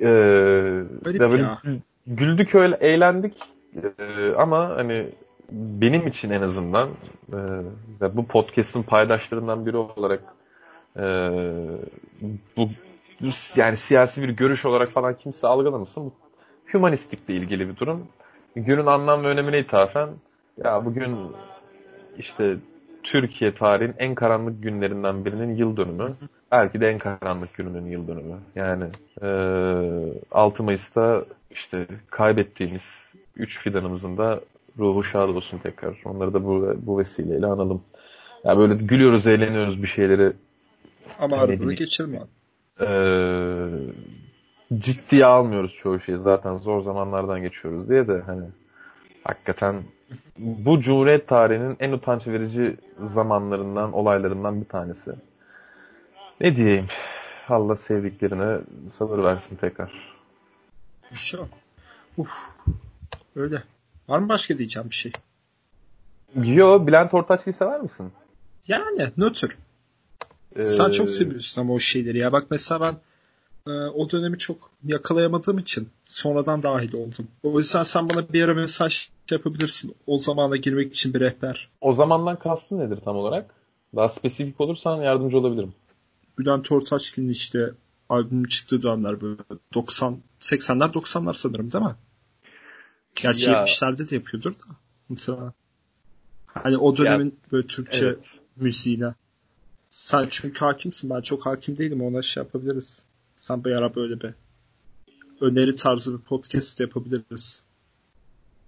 [1.33, 1.63] ee, ya.
[2.07, 3.35] güldük öyle eğlendik
[3.77, 5.09] ee, ama hani
[5.53, 6.89] benim için en azından
[7.33, 7.39] e,
[8.01, 10.21] ve bu podcast'ın paydaşlarından biri olarak
[10.97, 11.03] e,
[12.57, 12.69] bu
[13.57, 16.05] yani siyasi bir görüş olarak falan kimse algılamasın.
[16.05, 16.13] Bu
[16.73, 18.09] humanistikle ilgili bir durum.
[18.57, 20.09] Günün anlam ve önemine ithafen
[20.65, 21.17] ya bugün
[22.19, 22.57] işte
[23.03, 26.13] Türkiye tarihin en karanlık günlerinden birinin yıl dönümü.
[26.53, 28.39] Belki de en karanlık gününün yıl dönümü.
[28.55, 28.85] Yani
[29.23, 29.29] e,
[30.31, 34.41] 6 Mayıs'ta işte kaybettiğimiz 3 fidanımızın da
[34.79, 36.01] ruhu şad olsun tekrar.
[36.05, 37.83] Onları da bu, bu vesileyle analım.
[38.45, 40.33] Ya yani böyle gülüyoruz, eğleniyoruz bir şeyleri.
[41.19, 42.29] Ama arada da geçelim abi.
[42.81, 42.89] E,
[44.79, 46.19] ciddiye almıyoruz çoğu şeyi.
[46.19, 48.45] Zaten zor zamanlardan geçiyoruz diye de hani
[49.25, 49.83] hakikaten
[50.39, 52.77] bu Cumhuriyet tarihinin en utanç verici
[53.07, 55.11] zamanlarından, olaylarından bir tanesi.
[56.41, 56.87] Ne diyeyim?
[57.49, 58.59] Allah sevdiklerine
[58.91, 59.93] sabır versin tekrar.
[61.11, 61.47] İnşallah.
[62.17, 62.51] Uf.
[63.37, 63.63] Öyle.
[64.09, 65.13] Var mı başka diyeceğim bir şey?
[66.35, 68.13] Yo, Bülent Ortaçgil'i sever misin?
[68.69, 69.57] Yani nötr.
[70.57, 70.63] Ee...
[70.63, 72.33] Sen çok seviyorsun ama o şeyleri ya.
[72.33, 72.97] Bak mesela ben
[73.67, 77.29] e, o dönemi çok yakalayamadığım için sonradan dahil oldum.
[77.43, 79.95] O yüzden sen bana bir ara mesaj yapabilirsin.
[80.07, 81.69] O zamana girmek için bir rehber.
[81.81, 83.55] O zamandan kastın nedir tam olarak?
[83.97, 85.75] Daha spesifik olursan yardımcı olabilirim.
[86.39, 87.71] Bülent Ortaçgil'in işte
[88.09, 89.43] albüm çıktığı dönemler böyle
[89.75, 91.95] 90 80'ler 90'lar sanırım değil mi?
[93.15, 94.65] Gerçi ya, 70'lerde de yapıyordur da.
[95.09, 95.53] Mesela
[96.47, 98.39] hani o dönemin ya, böyle Türkçe evet.
[98.57, 99.15] müziğine.
[99.91, 101.11] Sen çünkü hakimsin.
[101.11, 102.03] Ben çok hakim değilim.
[102.03, 103.03] Ona şey yapabiliriz.
[103.37, 104.35] Sen bir ara böyle bir
[105.41, 107.65] öneri tarzı bir podcast yapabiliriz.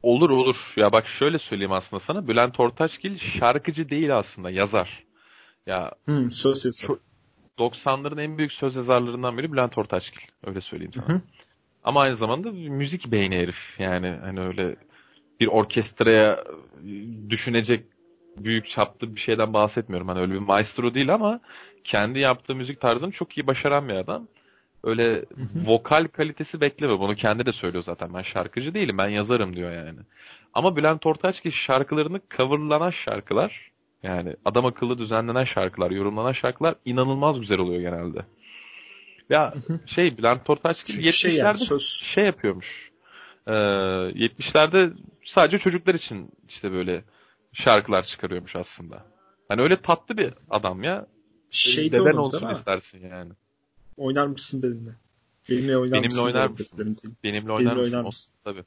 [0.02, 0.56] Olur olur.
[0.76, 2.28] Ya bak şöyle söyleyeyim aslında sana.
[2.28, 4.50] Bülent Ortaçgil şarkıcı değil aslında.
[4.50, 5.04] Yazar.
[5.66, 6.98] Ya hmm, söz yazarı.
[7.58, 10.20] 90'ların en büyük söz yazarlarından biri Bülent Ortaçgil.
[10.46, 11.08] Öyle söyleyeyim sana.
[11.08, 11.20] Hı hı.
[11.84, 13.80] Ama aynı zamanda müzik beyni herif.
[13.80, 14.76] Yani hani öyle
[15.40, 16.44] bir orkestraya
[17.28, 17.84] düşünecek
[18.36, 20.08] büyük çaplı bir şeyden bahsetmiyorum.
[20.08, 21.40] Hani öyle bir maestro değil ama
[21.84, 24.28] kendi yaptığı müzik tarzını çok iyi başaran bir adam.
[24.84, 25.66] Öyle hı hı.
[25.66, 26.98] vokal kalitesi bekleme.
[26.98, 28.14] Bunu kendi de söylüyor zaten.
[28.14, 28.98] Ben şarkıcı değilim.
[28.98, 29.98] Ben yazarım diyor yani.
[30.54, 33.70] Ama Bülent Ortaçgil şarkılarını coverlanan şarkılar
[34.02, 38.24] yani adam akıllı düzenlenen şarkılar, yorumlanan şarkılar inanılmaz güzel oluyor genelde.
[39.30, 39.54] Ya
[39.86, 41.82] şey Bülent Ortaçgil 70'lerde şey, yani, söz...
[41.82, 42.90] şey yapıyormuş.
[43.46, 44.92] Ee, 70'lerde
[45.24, 47.04] sadece çocuklar için işte böyle
[47.52, 49.06] şarkılar çıkarıyormuş aslında.
[49.48, 51.06] Hani öyle tatlı bir adam ya.
[51.50, 53.32] Şey de Deden olsun istersin yani.
[53.96, 54.90] Oynar mısın benimle?
[55.48, 56.24] Benimle oynar benimle mısın?
[56.24, 56.78] Oynar mısın?
[56.78, 57.96] Benimle, benimle oynar, benimle mısın?
[57.96, 58.32] oynar mısın?
[58.40, 58.64] O, tabii.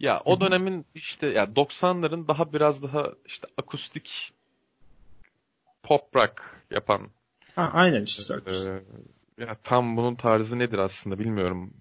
[0.00, 4.32] Ya o dönemin işte ya 90'ların daha biraz daha işte akustik
[5.82, 7.08] pop rock yapan.
[7.54, 8.34] Ha, aynen işte.
[8.34, 8.52] E,
[9.38, 11.74] ya tam bunun tarzı nedir aslında bilmiyorum.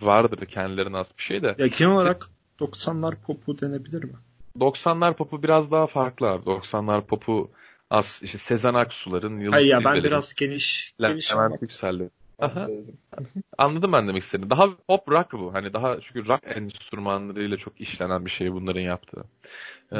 [0.00, 1.54] Vardır kendilerine az bir şey de.
[1.58, 2.30] Ya genel olarak
[2.60, 4.14] 90'lar popu denebilir mi?
[4.58, 6.44] 90'lar popu biraz daha farklı abi.
[6.44, 7.50] 90'lar popu
[7.90, 12.10] az işte Sezen Aksu'ların Yıldız Hayır ya ben biraz geniş geniş Levent Yükseldi.
[13.58, 14.50] Anladım ben demek istediğini.
[14.50, 15.54] Daha pop rock bu.
[15.54, 19.24] Hani daha çünkü rock enstrümanlarıyla çok işlenen bir şey bunların yaptığı.
[19.92, 19.98] Ee,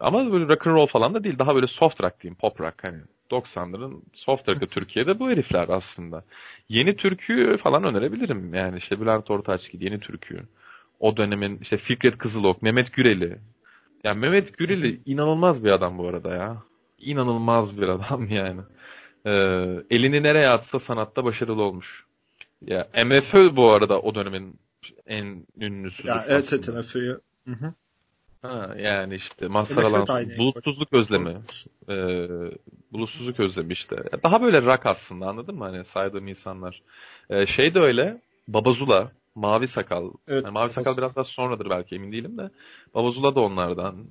[0.00, 1.38] ama böyle rock and roll falan da değil.
[1.38, 2.36] Daha böyle soft rock diyeyim.
[2.36, 2.98] Pop rock hani.
[3.30, 6.24] 90'ların soft rock'ı Türkiye'de bu herifler aslında.
[6.68, 8.54] Yeni türkü falan önerebilirim.
[8.54, 10.42] Yani işte Bülent Ortaçgil yeni türkü.
[11.00, 13.38] O dönemin işte Fikret Kızılok, Mehmet Güreli.
[14.04, 16.62] Yani Mehmet Güreli inanılmaz bir adam bu arada ya.
[16.98, 18.60] İnanılmaz bir adam yani.
[19.26, 19.30] Ee,
[19.90, 22.04] elini nereye atsa sanatta başarılı olmuş.
[22.66, 24.58] Ya MFÖ bu arada o dönemin
[25.06, 26.08] en ünlüsü.
[26.08, 27.20] Ya evet evet MFÖ'yü.
[28.42, 30.06] Ha, yani işte Mazhar Alan,
[30.38, 31.32] bulutsuzluk özlemi.
[31.88, 32.28] Ee,
[32.92, 33.96] bulutsuzluk özlemi işte.
[34.22, 35.64] Daha böyle rak aslında anladın mı?
[35.64, 36.82] Hani saydığım insanlar.
[37.30, 38.20] Ee, şey de öyle.
[38.48, 40.10] Babazula, Mavi Sakal.
[40.28, 42.50] Evet, yani Mavi Sakal biraz daha sonradır belki emin değilim de.
[42.94, 44.06] Babazula da onlardan.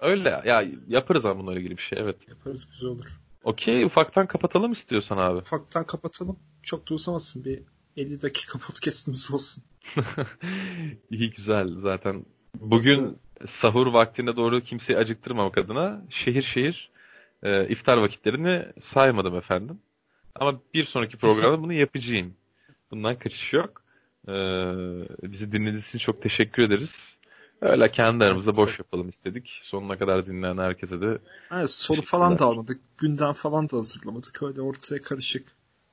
[0.00, 2.28] Öyle ya yaparız ama bununla ilgili bir şey evet.
[2.28, 3.21] Yaparız güzel olur.
[3.44, 5.38] Okey ufaktan kapatalım istiyorsan abi.
[5.38, 6.38] Ufaktan kapatalım.
[6.62, 7.62] Çok da uzamasın bir
[7.96, 9.64] 50 dakika podcastimiz olsun.
[11.10, 12.26] İyi güzel zaten.
[12.60, 16.90] Bugün sahur vaktine doğru kimseyi acıktırmamak adına şehir şehir
[17.42, 19.78] e, iftar vakitlerini saymadım efendim.
[20.34, 22.34] Ama bir sonraki programda bunu yapacağım.
[22.90, 23.82] Bundan kaçış yok.
[24.28, 24.32] Ee,
[25.22, 27.16] bizi dinlediğiniz için çok teşekkür ederiz.
[27.62, 29.60] Öyle kendi aramızda boş yapalım istedik.
[29.62, 31.18] Sonuna kadar dinleyen herkese de
[31.52, 32.80] Evet, soru falan da almadık.
[32.98, 34.42] Gündem falan da hazırlamadık.
[34.42, 35.52] Öyle ortaya karışık.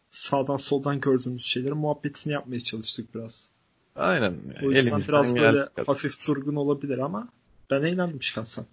[0.10, 3.52] Sağdan soldan gördüğümüz şeyleri muhabbetini yapmaya çalıştık biraz.
[3.96, 4.36] Aynen.
[4.64, 5.86] O yüzden Elimizden biraz böyle kadar.
[5.86, 7.28] hafif durgun olabilir ama
[7.72, 8.66] ben eğlendim şahsen.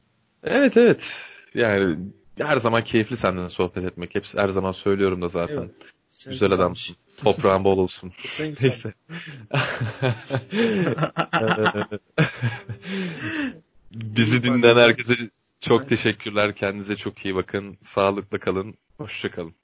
[0.45, 1.03] Evet evet.
[1.55, 1.99] Yani
[2.39, 4.15] her zaman keyifli senden sohbet etmek.
[4.15, 5.55] Hepsi her zaman söylüyorum da zaten.
[5.57, 5.71] Evet.
[6.09, 6.97] Sen Güzel adamsın.
[7.17, 8.13] Toprağın bol olsun.
[8.41, 8.95] Neyse.
[13.93, 15.15] Bizi dinleyen herkese
[15.61, 16.57] Çok teşekkürler.
[16.57, 17.79] Kendinize çok iyi bakın.
[17.83, 18.75] Sağlıklı kalın.
[18.99, 19.55] Hoşçakalın.